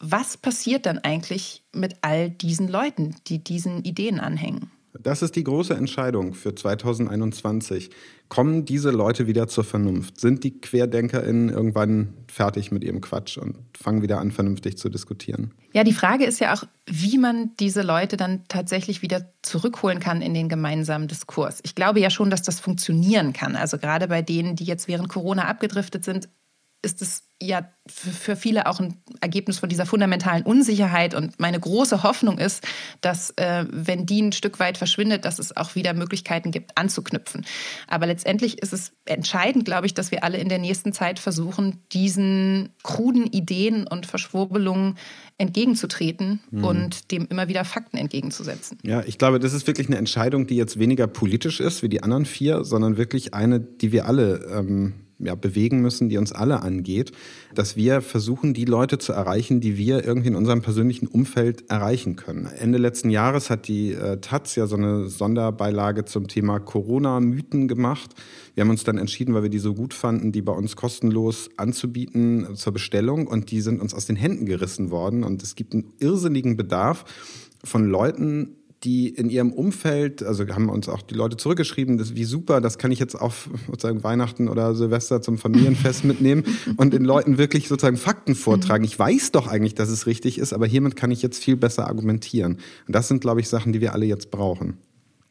was 0.01 0.37
passiert 0.37 0.85
dann 0.85 0.97
eigentlich 0.99 1.63
mit 1.73 1.95
all 2.01 2.29
diesen 2.29 2.67
Leuten, 2.67 3.15
die 3.27 3.43
diesen 3.43 3.83
Ideen 3.83 4.19
anhängen? 4.19 4.71
Das 4.99 5.21
ist 5.21 5.35
die 5.35 5.43
große 5.43 5.73
Entscheidung 5.73 6.33
für 6.33 6.53
2021. 6.53 7.91
Kommen 8.27 8.65
diese 8.65 8.91
Leute 8.91 9.25
wieder 9.25 9.47
zur 9.47 9.63
Vernunft? 9.63 10.19
Sind 10.19 10.43
die 10.43 10.59
QuerdenkerInnen 10.59 11.49
irgendwann 11.49 12.13
fertig 12.27 12.71
mit 12.71 12.83
ihrem 12.83 13.01
Quatsch 13.01 13.37
und 13.37 13.57
fangen 13.77 14.01
wieder 14.01 14.19
an, 14.19 14.31
vernünftig 14.31 14.77
zu 14.77 14.89
diskutieren? 14.89 15.53
Ja, 15.73 15.83
die 15.83 15.93
Frage 15.93 16.25
ist 16.25 16.39
ja 16.39 16.53
auch, 16.53 16.63
wie 16.85 17.17
man 17.17 17.51
diese 17.59 17.81
Leute 17.81 18.17
dann 18.17 18.43
tatsächlich 18.47 19.01
wieder 19.01 19.31
zurückholen 19.41 19.99
kann 19.99 20.21
in 20.21 20.33
den 20.33 20.49
gemeinsamen 20.49 21.07
Diskurs. 21.07 21.59
Ich 21.63 21.75
glaube 21.75 21.99
ja 21.99 22.09
schon, 22.09 22.29
dass 22.29 22.41
das 22.41 22.59
funktionieren 22.59 23.33
kann. 23.33 23.55
Also 23.55 23.77
gerade 23.77 24.07
bei 24.07 24.21
denen, 24.21 24.55
die 24.55 24.65
jetzt 24.65 24.87
während 24.87 25.09
Corona 25.09 25.47
abgedriftet 25.47 26.03
sind, 26.03 26.27
ist 26.81 27.01
es 27.01 27.23
ja 27.41 27.67
für 27.87 28.35
viele 28.35 28.67
auch 28.67 28.79
ein 28.79 29.01
Ergebnis 29.19 29.59
von 29.59 29.67
dieser 29.67 29.85
fundamentalen 29.85 30.43
Unsicherheit. 30.43 31.15
Und 31.15 31.39
meine 31.39 31.59
große 31.59 32.03
Hoffnung 32.03 32.37
ist, 32.37 32.63
dass 33.01 33.31
äh, 33.37 33.65
wenn 33.71 34.05
die 34.05 34.21
ein 34.21 34.31
Stück 34.31 34.59
weit 34.59 34.77
verschwindet, 34.77 35.25
dass 35.25 35.39
es 35.39 35.55
auch 35.57 35.75
wieder 35.75 35.93
Möglichkeiten 35.93 36.51
gibt, 36.51 36.77
anzuknüpfen. 36.77 37.45
Aber 37.87 38.05
letztendlich 38.05 38.61
ist 38.61 38.73
es 38.73 38.93
entscheidend, 39.05 39.65
glaube 39.65 39.87
ich, 39.87 39.93
dass 39.93 40.11
wir 40.11 40.23
alle 40.23 40.37
in 40.37 40.49
der 40.49 40.59
nächsten 40.59 40.93
Zeit 40.93 41.17
versuchen, 41.17 41.81
diesen 41.91 42.69
kruden 42.83 43.25
Ideen 43.25 43.87
und 43.87 44.05
Verschwurbelungen 44.05 44.97
entgegenzutreten 45.39 46.41
mhm. 46.51 46.63
und 46.63 47.11
dem 47.11 47.27
immer 47.27 47.47
wieder 47.47 47.65
Fakten 47.65 47.97
entgegenzusetzen. 47.97 48.77
Ja, 48.83 49.03
ich 49.03 49.17
glaube, 49.17 49.39
das 49.39 49.53
ist 49.53 49.65
wirklich 49.65 49.87
eine 49.87 49.97
Entscheidung, 49.97 50.45
die 50.45 50.55
jetzt 50.55 50.77
weniger 50.77 51.07
politisch 51.07 51.59
ist 51.59 51.81
wie 51.81 51.89
die 51.89 52.03
anderen 52.03 52.25
vier, 52.25 52.63
sondern 52.63 52.97
wirklich 52.97 53.33
eine, 53.33 53.59
die 53.59 53.91
wir 53.91 54.05
alle 54.05 54.45
ähm 54.53 54.93
ja, 55.23 55.35
bewegen 55.35 55.81
müssen, 55.81 56.09
die 56.09 56.17
uns 56.17 56.31
alle 56.31 56.61
angeht, 56.61 57.11
dass 57.55 57.75
wir 57.75 58.01
versuchen, 58.01 58.53
die 58.53 58.65
Leute 58.65 58.97
zu 58.97 59.13
erreichen, 59.13 59.61
die 59.61 59.77
wir 59.77 60.03
irgendwie 60.03 60.29
in 60.29 60.35
unserem 60.35 60.61
persönlichen 60.61 61.07
Umfeld 61.07 61.69
erreichen 61.69 62.15
können. 62.15 62.45
Ende 62.45 62.77
letzten 62.77 63.09
Jahres 63.09 63.49
hat 63.49 63.67
die 63.67 63.93
äh, 63.93 64.17
Taz 64.17 64.55
ja 64.55 64.67
so 64.67 64.75
eine 64.75 65.07
Sonderbeilage 65.07 66.05
zum 66.05 66.27
Thema 66.27 66.59
Corona-Mythen 66.59 67.67
gemacht. 67.67 68.15
Wir 68.55 68.61
haben 68.61 68.69
uns 68.69 68.83
dann 68.83 68.97
entschieden, 68.97 69.33
weil 69.33 69.43
wir 69.43 69.49
die 69.49 69.59
so 69.59 69.73
gut 69.73 69.93
fanden, 69.93 70.31
die 70.31 70.41
bei 70.41 70.53
uns 70.53 70.75
kostenlos 70.75 71.49
anzubieten 71.57 72.55
zur 72.55 72.73
Bestellung 72.73 73.27
und 73.27 73.51
die 73.51 73.61
sind 73.61 73.81
uns 73.81 73.93
aus 73.93 74.05
den 74.05 74.15
Händen 74.15 74.45
gerissen 74.45 74.91
worden 74.91 75.23
und 75.23 75.43
es 75.43 75.55
gibt 75.55 75.73
einen 75.73 75.93
irrsinnigen 75.99 76.57
Bedarf 76.57 77.05
von 77.63 77.85
Leuten, 77.85 78.55
die 78.83 79.09
in 79.09 79.29
ihrem 79.29 79.53
Umfeld, 79.53 80.23
also 80.23 80.47
haben 80.47 80.69
uns 80.69 80.89
auch 80.89 81.01
die 81.03 81.13
Leute 81.13 81.37
zurückgeschrieben, 81.37 81.97
das 81.97 82.15
wie 82.15 82.23
super, 82.23 82.61
das 82.61 82.77
kann 82.77 82.91
ich 82.91 82.99
jetzt 82.99 83.15
auf 83.15 83.49
sozusagen 83.67 84.03
Weihnachten 84.03 84.47
oder 84.47 84.73
Silvester 84.73 85.21
zum 85.21 85.37
Familienfest 85.37 86.03
mitnehmen 86.03 86.43
und 86.77 86.93
den 86.93 87.03
Leuten 87.03 87.37
wirklich 87.37 87.67
sozusagen 87.67 87.97
Fakten 87.97 88.33
vortragen. 88.33 88.83
Ich 88.83 88.97
weiß 88.97 89.31
doch 89.31 89.47
eigentlich, 89.47 89.75
dass 89.75 89.89
es 89.89 90.07
richtig 90.07 90.39
ist, 90.39 90.53
aber 90.53 90.65
hiermit 90.65 90.95
kann 90.95 91.11
ich 91.11 91.21
jetzt 91.21 91.43
viel 91.43 91.57
besser 91.57 91.87
argumentieren. 91.87 92.57
Und 92.87 92.95
das 92.95 93.07
sind, 93.07 93.21
glaube 93.21 93.39
ich, 93.39 93.49
Sachen, 93.49 93.71
die 93.71 93.81
wir 93.81 93.93
alle 93.93 94.05
jetzt 94.05 94.31
brauchen. 94.31 94.77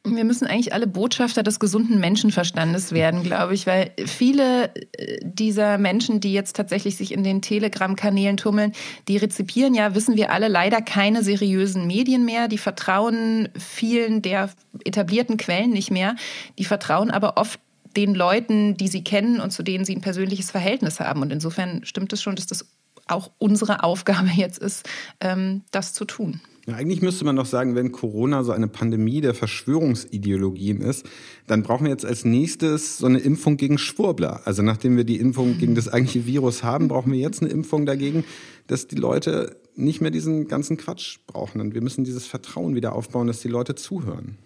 Wir 0.04 0.24
müssen 0.24 0.46
eigentlich 0.46 0.72
alle 0.72 0.86
Botschafter 0.86 1.42
des 1.42 1.60
gesunden 1.60 2.00
Menschenverstandes 2.00 2.92
werden, 2.92 3.22
glaube 3.22 3.52
ich, 3.52 3.66
weil 3.66 3.92
viele 4.06 4.74
äh, 4.74 5.18
dieser 5.22 5.76
Menschen, 5.76 6.20
die 6.20 6.32
jetzt 6.32 6.56
tatsächlich 6.56 6.96
sich 6.96 7.12
in 7.12 7.22
den 7.22 7.42
Telegram-Kanälen 7.42 8.38
tummeln, 8.38 8.72
die 9.08 9.18
rezipieren 9.18 9.74
ja, 9.74 9.94
wissen 9.94 10.16
wir 10.16 10.32
alle, 10.32 10.48
leider 10.48 10.80
keine 10.80 11.22
seriösen 11.22 11.86
Medien 11.86 12.24
mehr. 12.24 12.48
Die 12.48 12.56
vertrauen 12.56 13.50
vielen 13.58 14.22
der 14.22 14.48
etablierten 14.86 15.36
Quellen 15.36 15.70
nicht 15.70 15.90
mehr. 15.90 16.16
Die 16.58 16.64
vertrauen 16.64 17.10
aber 17.10 17.36
oft 17.36 17.60
den 17.94 18.14
Leuten, 18.14 18.78
die 18.78 18.88
sie 18.88 19.04
kennen 19.04 19.38
und 19.38 19.50
zu 19.50 19.62
denen 19.62 19.84
sie 19.84 19.94
ein 19.96 20.00
persönliches 20.00 20.50
Verhältnis 20.50 20.98
haben. 21.00 21.20
Und 21.20 21.30
insofern 21.30 21.84
stimmt 21.84 22.12
es 22.14 22.22
schon, 22.22 22.36
dass 22.36 22.46
das 22.46 22.66
auch 23.06 23.30
unsere 23.38 23.82
Aufgabe 23.82 24.30
jetzt 24.34 24.58
ist, 24.58 24.88
ähm, 25.20 25.62
das 25.72 25.92
zu 25.92 26.06
tun. 26.06 26.40
Ja, 26.66 26.75
eigentlich 26.75 27.01
müsste 27.01 27.25
man 27.25 27.37
doch 27.37 27.46
sagen, 27.46 27.75
wenn 27.75 27.90
Corona 27.90 28.44
so 28.44 28.53
eine 28.53 28.68
Pandemie 28.68 29.20
der 29.20 29.35
Verschwörungsideologien 29.35 30.83
ist, 30.83 31.07
dann 31.46 31.62
brauchen 31.62 31.85
wir 31.85 31.90
jetzt 31.90 32.05
als 32.05 32.25
nächstes 32.25 32.99
so 32.99 33.07
eine 33.07 33.18
Impfung 33.18 33.57
gegen 33.57 33.79
Schwurbler. 33.79 34.42
Also 34.44 34.62
nachdem 34.62 34.96
wir 34.96 35.05
die 35.05 35.18
Impfung 35.18 35.57
gegen 35.59 35.75
das 35.75 35.88
eigentliche 35.88 36.27
Virus 36.27 36.62
haben, 36.62 36.88
brauchen 36.88 37.12
wir 37.12 37.18
jetzt 37.18 37.42
eine 37.42 37.51
Impfung 37.51 37.87
dagegen, 37.87 38.25
dass 38.66 38.87
die 38.87 38.96
Leute 38.96 39.57
nicht 39.75 40.01
mehr 40.01 40.11
diesen 40.11 40.49
ganzen 40.49 40.77
Quatsch 40.77 41.18
brauchen. 41.27 41.61
Und 41.61 41.75
wir 41.75 41.83
müssen 41.83 42.05
dieses 42.05 42.27
Vertrauen 42.27 42.75
wieder 42.75 42.94
aufbauen, 42.94 43.27
dass 43.27 43.40
die 43.40 43.49
Leute 43.49 43.75
zuhören. 43.75 44.37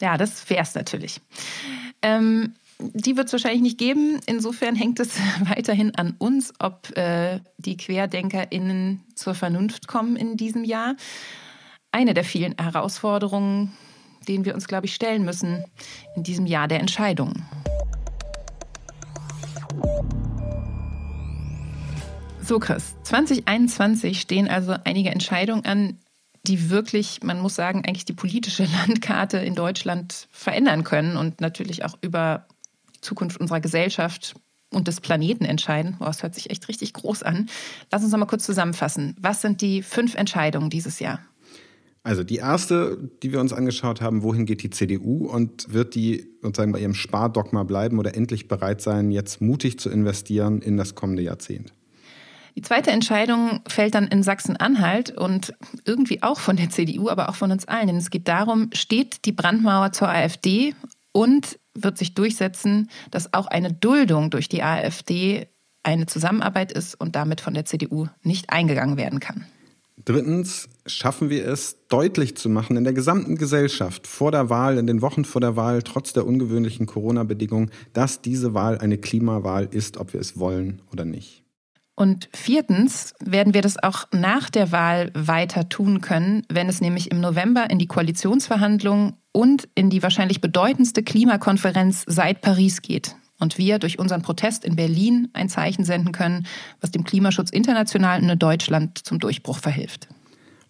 Ja, 0.00 0.16
das 0.16 0.48
wäre 0.48 0.62
es 0.62 0.74
natürlich. 0.74 1.20
Ähm 2.02 2.54
die 2.78 3.16
wird 3.16 3.26
es 3.26 3.32
wahrscheinlich 3.32 3.62
nicht 3.62 3.78
geben. 3.78 4.20
Insofern 4.26 4.74
hängt 4.74 5.00
es 5.00 5.18
weiterhin 5.48 5.94
an 5.94 6.14
uns, 6.18 6.52
ob 6.58 6.96
äh, 6.96 7.40
die 7.58 7.76
QuerdenkerInnen 7.76 9.02
zur 9.14 9.34
Vernunft 9.34 9.88
kommen 9.88 10.16
in 10.16 10.36
diesem 10.36 10.64
Jahr. 10.64 10.96
Eine 11.90 12.14
der 12.14 12.24
vielen 12.24 12.54
Herausforderungen, 12.60 13.72
denen 14.28 14.44
wir 14.44 14.54
uns, 14.54 14.68
glaube 14.68 14.86
ich, 14.86 14.94
stellen 14.94 15.24
müssen 15.24 15.64
in 16.14 16.22
diesem 16.22 16.46
Jahr 16.46 16.68
der 16.68 16.80
Entscheidungen. 16.80 17.46
So, 22.42 22.60
Chris, 22.60 22.94
2021 23.02 24.20
stehen 24.20 24.48
also 24.48 24.76
einige 24.84 25.10
Entscheidungen 25.10 25.64
an, 25.64 25.98
die 26.46 26.70
wirklich, 26.70 27.22
man 27.22 27.40
muss 27.40 27.56
sagen, 27.56 27.84
eigentlich 27.84 28.04
die 28.04 28.12
politische 28.12 28.64
Landkarte 28.86 29.38
in 29.38 29.54
Deutschland 29.54 30.28
verändern 30.30 30.84
können 30.84 31.16
und 31.16 31.40
natürlich 31.40 31.84
auch 31.84 31.98
über 32.02 32.46
Zukunft 33.06 33.38
unserer 33.40 33.60
Gesellschaft 33.60 34.34
und 34.70 34.88
des 34.88 35.00
Planeten 35.00 35.44
entscheiden. 35.44 35.96
Boah, 35.98 36.06
das 36.06 36.22
hört 36.22 36.34
sich 36.34 36.50
echt 36.50 36.68
richtig 36.68 36.92
groß 36.92 37.22
an. 37.22 37.48
Lass 37.90 38.02
uns 38.02 38.12
noch 38.12 38.18
mal 38.18 38.26
kurz 38.26 38.44
zusammenfassen. 38.44 39.16
Was 39.20 39.40
sind 39.40 39.60
die 39.60 39.82
fünf 39.82 40.14
Entscheidungen 40.14 40.70
dieses 40.70 40.98
Jahr? 40.98 41.20
Also 42.02 42.22
die 42.22 42.36
erste, 42.36 43.10
die 43.22 43.32
wir 43.32 43.40
uns 43.40 43.52
angeschaut 43.52 44.00
haben, 44.00 44.22
wohin 44.22 44.46
geht 44.46 44.62
die 44.62 44.70
CDU 44.70 45.26
und 45.26 45.72
wird 45.72 45.96
die 45.96 46.28
sozusagen 46.40 46.70
bei 46.70 46.78
ihrem 46.78 46.94
Spardogma 46.94 47.64
bleiben 47.64 47.98
oder 47.98 48.14
endlich 48.14 48.46
bereit 48.46 48.80
sein, 48.80 49.10
jetzt 49.10 49.40
mutig 49.40 49.80
zu 49.80 49.90
investieren 49.90 50.62
in 50.62 50.76
das 50.76 50.94
kommende 50.94 51.22
Jahrzehnt? 51.22 51.72
Die 52.54 52.62
zweite 52.62 52.90
Entscheidung 52.90 53.60
fällt 53.68 53.94
dann 53.96 54.06
in 54.06 54.22
Sachsen-Anhalt 54.22 55.18
und 55.18 55.52
irgendwie 55.84 56.22
auch 56.22 56.38
von 56.38 56.56
der 56.56 56.70
CDU, 56.70 57.08
aber 57.08 57.28
auch 57.28 57.34
von 57.34 57.50
uns 57.50 57.66
allen. 57.66 57.88
Denn 57.88 57.96
es 57.96 58.10
geht 58.10 58.28
darum, 58.28 58.70
steht 58.72 59.24
die 59.24 59.32
Brandmauer 59.32 59.92
zur 59.92 60.08
AfD 60.08 60.74
und 61.12 61.58
wird 61.82 61.98
sich 61.98 62.14
durchsetzen, 62.14 62.90
dass 63.10 63.32
auch 63.34 63.46
eine 63.46 63.72
Duldung 63.72 64.30
durch 64.30 64.48
die 64.48 64.62
AfD 64.62 65.48
eine 65.82 66.06
Zusammenarbeit 66.06 66.72
ist 66.72 66.94
und 66.94 67.16
damit 67.16 67.40
von 67.40 67.54
der 67.54 67.64
CDU 67.64 68.08
nicht 68.22 68.50
eingegangen 68.50 68.96
werden 68.96 69.20
kann. 69.20 69.46
Drittens 70.04 70.68
schaffen 70.84 71.30
wir 71.30 71.46
es, 71.48 71.86
deutlich 71.88 72.36
zu 72.36 72.50
machen 72.50 72.76
in 72.76 72.84
der 72.84 72.92
gesamten 72.92 73.36
Gesellschaft 73.36 74.06
vor 74.06 74.30
der 74.30 74.50
Wahl, 74.50 74.76
in 74.76 74.86
den 74.86 75.00
Wochen 75.00 75.24
vor 75.24 75.40
der 75.40 75.56
Wahl, 75.56 75.82
trotz 75.82 76.12
der 76.12 76.26
ungewöhnlichen 76.26 76.86
Corona-Bedingungen, 76.86 77.70
dass 77.92 78.20
diese 78.20 78.52
Wahl 78.52 78.78
eine 78.78 78.98
Klimawahl 78.98 79.68
ist, 79.70 79.96
ob 79.96 80.12
wir 80.12 80.20
es 80.20 80.38
wollen 80.38 80.82
oder 80.92 81.04
nicht. 81.04 81.44
Und 81.98 82.28
viertens 82.34 83.14
werden 83.24 83.54
wir 83.54 83.62
das 83.62 83.82
auch 83.82 84.04
nach 84.12 84.50
der 84.50 84.70
Wahl 84.70 85.10
weiter 85.14 85.70
tun 85.70 86.02
können, 86.02 86.42
wenn 86.50 86.68
es 86.68 86.82
nämlich 86.82 87.10
im 87.10 87.20
November 87.20 87.70
in 87.70 87.78
die 87.78 87.86
Koalitionsverhandlungen 87.86 89.14
und 89.36 89.68
in 89.74 89.90
die 89.90 90.02
wahrscheinlich 90.02 90.40
bedeutendste 90.40 91.02
Klimakonferenz 91.02 92.04
seit 92.06 92.40
Paris 92.40 92.80
geht. 92.80 93.16
Und 93.38 93.58
wir 93.58 93.78
durch 93.78 93.98
unseren 93.98 94.22
Protest 94.22 94.64
in 94.64 94.76
Berlin 94.76 95.28
ein 95.34 95.50
Zeichen 95.50 95.84
senden 95.84 96.12
können, 96.12 96.46
was 96.80 96.90
dem 96.90 97.04
Klimaschutz 97.04 97.50
international 97.50 98.22
und 98.22 98.30
in 98.30 98.38
Deutschland 98.38 98.96
zum 98.96 99.18
Durchbruch 99.18 99.58
verhilft. 99.58 100.08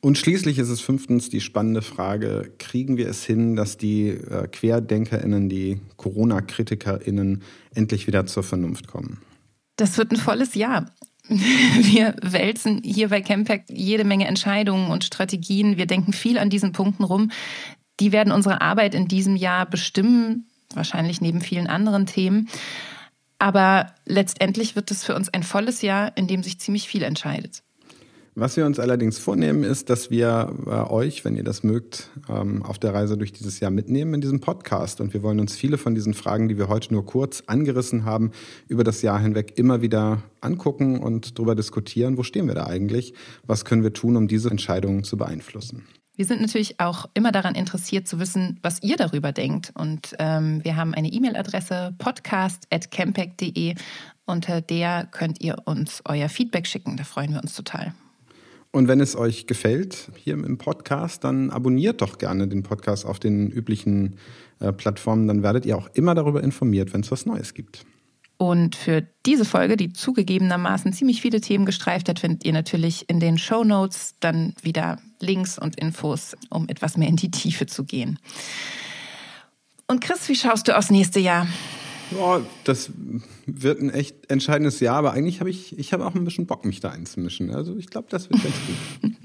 Und 0.00 0.18
schließlich 0.18 0.58
ist 0.58 0.68
es 0.68 0.80
fünftens 0.80 1.30
die 1.30 1.40
spannende 1.40 1.80
Frage, 1.80 2.52
kriegen 2.58 2.96
wir 2.96 3.08
es 3.08 3.24
hin, 3.24 3.54
dass 3.54 3.76
die 3.76 4.08
äh, 4.08 4.48
Querdenkerinnen, 4.48 5.48
die 5.48 5.80
Corona-Kritikerinnen 5.96 7.42
endlich 7.72 8.08
wieder 8.08 8.26
zur 8.26 8.42
Vernunft 8.42 8.88
kommen? 8.88 9.18
Das 9.76 9.96
wird 9.96 10.10
ein 10.10 10.16
volles 10.16 10.56
Jahr. 10.56 10.90
Wir 11.28 12.16
wälzen 12.22 12.82
hier 12.84 13.08
bei 13.08 13.20
Campact 13.20 13.70
jede 13.70 14.04
Menge 14.04 14.26
Entscheidungen 14.26 14.90
und 14.90 15.02
Strategien. 15.02 15.76
Wir 15.76 15.86
denken 15.86 16.12
viel 16.12 16.38
an 16.38 16.50
diesen 16.50 16.70
Punkten 16.70 17.02
rum. 17.02 17.30
Die 18.00 18.12
werden 18.12 18.32
unsere 18.32 18.60
Arbeit 18.60 18.94
in 18.94 19.08
diesem 19.08 19.36
Jahr 19.36 19.66
bestimmen, 19.66 20.46
wahrscheinlich 20.74 21.20
neben 21.20 21.40
vielen 21.40 21.66
anderen 21.66 22.06
Themen. 22.06 22.48
Aber 23.38 23.94
letztendlich 24.06 24.76
wird 24.76 24.90
es 24.90 25.04
für 25.04 25.14
uns 25.14 25.28
ein 25.28 25.42
volles 25.42 25.82
Jahr, 25.82 26.16
in 26.16 26.26
dem 26.26 26.42
sich 26.42 26.58
ziemlich 26.58 26.88
viel 26.88 27.02
entscheidet. 27.02 27.62
Was 28.38 28.54
wir 28.58 28.66
uns 28.66 28.78
allerdings 28.78 29.18
vornehmen, 29.18 29.64
ist, 29.64 29.88
dass 29.88 30.10
wir 30.10 30.54
äh, 30.66 30.92
euch, 30.92 31.24
wenn 31.24 31.36
ihr 31.36 31.42
das 31.42 31.62
mögt, 31.62 32.10
ähm, 32.28 32.62
auf 32.62 32.78
der 32.78 32.92
Reise 32.92 33.16
durch 33.16 33.32
dieses 33.32 33.60
Jahr 33.60 33.70
mitnehmen 33.70 34.12
in 34.12 34.20
diesem 34.20 34.40
Podcast. 34.40 35.00
Und 35.00 35.14
wir 35.14 35.22
wollen 35.22 35.40
uns 35.40 35.56
viele 35.56 35.78
von 35.78 35.94
diesen 35.94 36.12
Fragen, 36.12 36.46
die 36.46 36.58
wir 36.58 36.68
heute 36.68 36.92
nur 36.92 37.06
kurz 37.06 37.44
angerissen 37.46 38.04
haben, 38.04 38.32
über 38.68 38.84
das 38.84 39.00
Jahr 39.00 39.18
hinweg 39.18 39.54
immer 39.56 39.80
wieder 39.80 40.22
angucken 40.42 40.98
und 40.98 41.38
darüber 41.38 41.54
diskutieren, 41.54 42.18
wo 42.18 42.24
stehen 42.24 42.46
wir 42.46 42.54
da 42.54 42.66
eigentlich, 42.66 43.14
was 43.46 43.64
können 43.64 43.82
wir 43.82 43.94
tun, 43.94 44.16
um 44.16 44.28
diese 44.28 44.50
Entscheidungen 44.50 45.02
zu 45.02 45.16
beeinflussen. 45.16 45.86
Wir 46.16 46.24
sind 46.24 46.40
natürlich 46.40 46.80
auch 46.80 47.06
immer 47.12 47.30
daran 47.30 47.54
interessiert 47.54 48.08
zu 48.08 48.18
wissen, 48.18 48.58
was 48.62 48.82
ihr 48.82 48.96
darüber 48.96 49.32
denkt. 49.32 49.70
Und 49.74 50.16
ähm, 50.18 50.64
wir 50.64 50.76
haben 50.76 50.94
eine 50.94 51.08
E-Mail-Adresse 51.08 51.94
podcast.campact.de. 51.98 53.74
Unter 54.24 54.62
der 54.62 55.06
könnt 55.10 55.42
ihr 55.42 55.56
uns 55.66 56.00
euer 56.06 56.30
Feedback 56.30 56.66
schicken. 56.66 56.96
Da 56.96 57.04
freuen 57.04 57.34
wir 57.34 57.42
uns 57.42 57.54
total. 57.54 57.92
Und 58.72 58.88
wenn 58.88 59.00
es 59.00 59.14
euch 59.14 59.46
gefällt 59.46 60.10
hier 60.16 60.34
im 60.34 60.56
Podcast, 60.56 61.22
dann 61.22 61.50
abonniert 61.50 62.00
doch 62.00 62.16
gerne 62.16 62.48
den 62.48 62.62
Podcast 62.62 63.04
auf 63.04 63.18
den 63.18 63.50
üblichen 63.50 64.16
äh, 64.58 64.72
Plattformen. 64.72 65.28
Dann 65.28 65.42
werdet 65.42 65.66
ihr 65.66 65.76
auch 65.76 65.88
immer 65.92 66.14
darüber 66.14 66.42
informiert, 66.42 66.94
wenn 66.94 67.02
es 67.02 67.10
was 67.10 67.26
Neues 67.26 67.52
gibt. 67.52 67.84
Und 68.38 68.74
für 68.74 69.06
diese 69.24 69.44
Folge, 69.44 69.76
die 69.76 69.92
zugegebenermaßen 69.92 70.92
ziemlich 70.94 71.22
viele 71.22 71.40
Themen 71.40 71.66
gestreift 71.66 72.08
hat, 72.08 72.18
findet 72.18 72.44
ihr 72.44 72.52
natürlich 72.52 73.08
in 73.08 73.20
den 73.20 73.38
Show 73.38 73.64
Notes 73.64 74.14
dann 74.20 74.54
wieder 74.62 74.98
Links 75.20 75.58
und 75.58 75.78
Infos, 75.78 76.36
um 76.50 76.68
etwas 76.68 76.96
mehr 76.96 77.08
in 77.08 77.16
die 77.16 77.30
Tiefe 77.30 77.66
zu 77.66 77.84
gehen. 77.84 78.18
Und 79.86 80.00
Chris, 80.00 80.28
wie 80.28 80.34
schaust 80.34 80.68
du 80.68 80.76
aufs 80.76 80.90
nächste 80.90 81.20
Jahr? 81.20 81.46
Ja, 82.12 82.40
das 82.64 82.90
wird 83.46 83.80
ein 83.80 83.90
echt 83.90 84.30
entscheidendes 84.30 84.80
Jahr, 84.80 84.96
aber 84.96 85.12
eigentlich 85.12 85.40
habe 85.40 85.50
ich, 85.50 85.76
ich 85.78 85.92
habe 85.92 86.06
auch 86.06 86.14
ein 86.14 86.24
bisschen 86.24 86.46
Bock, 86.46 86.64
mich 86.64 86.80
da 86.80 86.90
einzumischen. 86.90 87.50
Also 87.50 87.76
ich 87.76 87.88
glaube, 87.88 88.06
das 88.10 88.30
wird 88.30 88.42
ganz 88.42 88.54
gut. 88.66 89.12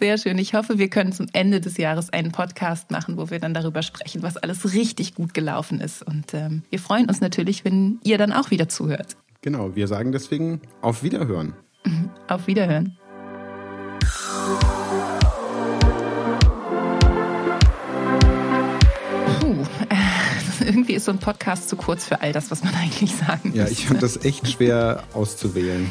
Sehr 0.00 0.18
schön. 0.18 0.38
Ich 0.38 0.54
hoffe, 0.54 0.78
wir 0.78 0.88
können 0.88 1.12
zum 1.12 1.26
Ende 1.32 1.60
des 1.60 1.76
Jahres 1.76 2.10
einen 2.10 2.32
Podcast 2.32 2.90
machen, 2.90 3.16
wo 3.16 3.30
wir 3.30 3.38
dann 3.38 3.54
darüber 3.54 3.82
sprechen, 3.82 4.22
was 4.22 4.36
alles 4.36 4.72
richtig 4.72 5.14
gut 5.14 5.34
gelaufen 5.34 5.80
ist. 5.80 6.02
Und 6.02 6.34
ähm, 6.34 6.62
wir 6.70 6.78
freuen 6.78 7.08
uns 7.08 7.20
natürlich, 7.20 7.64
wenn 7.64 8.00
ihr 8.02 8.18
dann 8.18 8.32
auch 8.32 8.50
wieder 8.50 8.68
zuhört. 8.68 9.16
Genau, 9.42 9.76
wir 9.76 9.86
sagen 9.86 10.12
deswegen 10.12 10.60
auf 10.82 11.02
Wiederhören. 11.02 11.54
Auf 12.28 12.48
Wiederhören. 12.48 12.98
Ooh. 14.48 14.85
Irgendwie 20.66 20.94
ist 20.94 21.04
so 21.04 21.12
ein 21.12 21.18
Podcast 21.18 21.68
zu 21.68 21.76
kurz 21.76 22.04
für 22.04 22.20
all 22.20 22.32
das, 22.32 22.50
was 22.50 22.64
man 22.64 22.74
eigentlich 22.82 23.14
sagen 23.14 23.52
Ja, 23.54 23.66
ich 23.66 23.86
fand 23.86 24.02
das 24.02 24.24
echt 24.24 24.48
schwer 24.48 25.02
auszuwählen. 25.14 25.90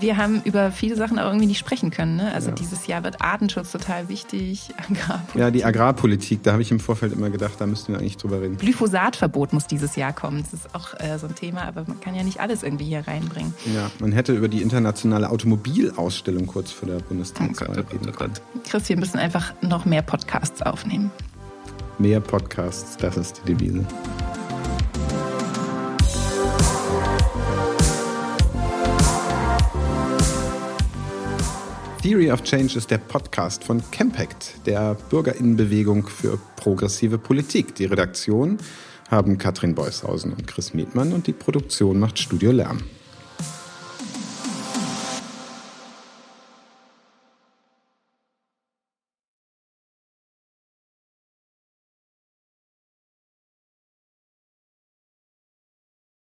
Wir 0.00 0.16
haben 0.16 0.42
über 0.44 0.72
viele 0.72 0.96
Sachen 0.96 1.18
auch 1.18 1.26
irgendwie 1.26 1.46
nicht 1.46 1.58
sprechen 1.58 1.90
können. 1.90 2.16
Ne? 2.16 2.32
Also 2.32 2.48
ja. 2.48 2.54
dieses 2.54 2.86
Jahr 2.86 3.04
wird 3.04 3.20
Artenschutz 3.20 3.72
total 3.72 4.08
wichtig. 4.08 4.70
Agrarpolitik. 4.76 5.40
Ja, 5.40 5.50
die 5.50 5.64
Agrarpolitik, 5.64 6.42
da 6.42 6.52
habe 6.52 6.62
ich 6.62 6.70
im 6.70 6.80
Vorfeld 6.80 7.12
immer 7.12 7.30
gedacht, 7.30 7.54
da 7.58 7.66
müssten 7.66 7.92
wir 7.92 8.00
eigentlich 8.00 8.16
drüber 8.16 8.40
reden. 8.40 8.56
Glyphosatverbot 8.58 9.52
muss 9.52 9.66
dieses 9.66 9.96
Jahr 9.96 10.12
kommen. 10.12 10.42
Das 10.42 10.52
ist 10.52 10.74
auch 10.74 10.94
äh, 10.98 11.18
so 11.18 11.26
ein 11.26 11.34
Thema, 11.34 11.62
aber 11.62 11.84
man 11.86 12.00
kann 12.00 12.14
ja 12.14 12.22
nicht 12.22 12.40
alles 12.40 12.62
irgendwie 12.62 12.84
hier 12.84 13.06
reinbringen. 13.06 13.54
Ja, 13.74 13.90
man 14.00 14.12
hätte 14.12 14.32
über 14.32 14.48
die 14.48 14.62
internationale 14.62 15.30
Automobilausstellung 15.30 16.46
kurz 16.46 16.72
vor 16.72 16.88
der 16.88 16.98
Bundestagswahl 16.98 17.84
oh 17.86 17.92
reden 17.92 18.12
können. 18.12 18.34
Chris, 18.68 18.88
wir 18.88 18.96
müssen 18.96 19.18
einfach 19.18 19.54
noch 19.62 19.84
mehr 19.84 20.02
Podcasts 20.02 20.62
aufnehmen. 20.62 21.10
Mehr 21.98 22.20
Podcasts, 22.20 22.96
das 22.96 23.16
ist 23.16 23.40
die 23.46 23.54
Devise. 23.54 23.86
Theory 32.02 32.30
of 32.30 32.42
Change 32.42 32.76
ist 32.76 32.90
der 32.90 32.98
Podcast 32.98 33.64
von 33.64 33.82
Campact, 33.90 34.66
der 34.66 34.94
Bürgerinnenbewegung 35.08 36.06
für 36.06 36.38
progressive 36.56 37.16
Politik. 37.16 37.74
Die 37.76 37.86
Redaktion 37.86 38.58
haben 39.10 39.38
Katrin 39.38 39.74
Beushausen 39.74 40.32
und 40.32 40.46
Chris 40.46 40.74
Mietmann 40.74 41.12
und 41.12 41.26
die 41.26 41.32
Produktion 41.32 41.98
macht 42.00 42.18
Studio 42.18 42.50
Lärm. 42.50 42.82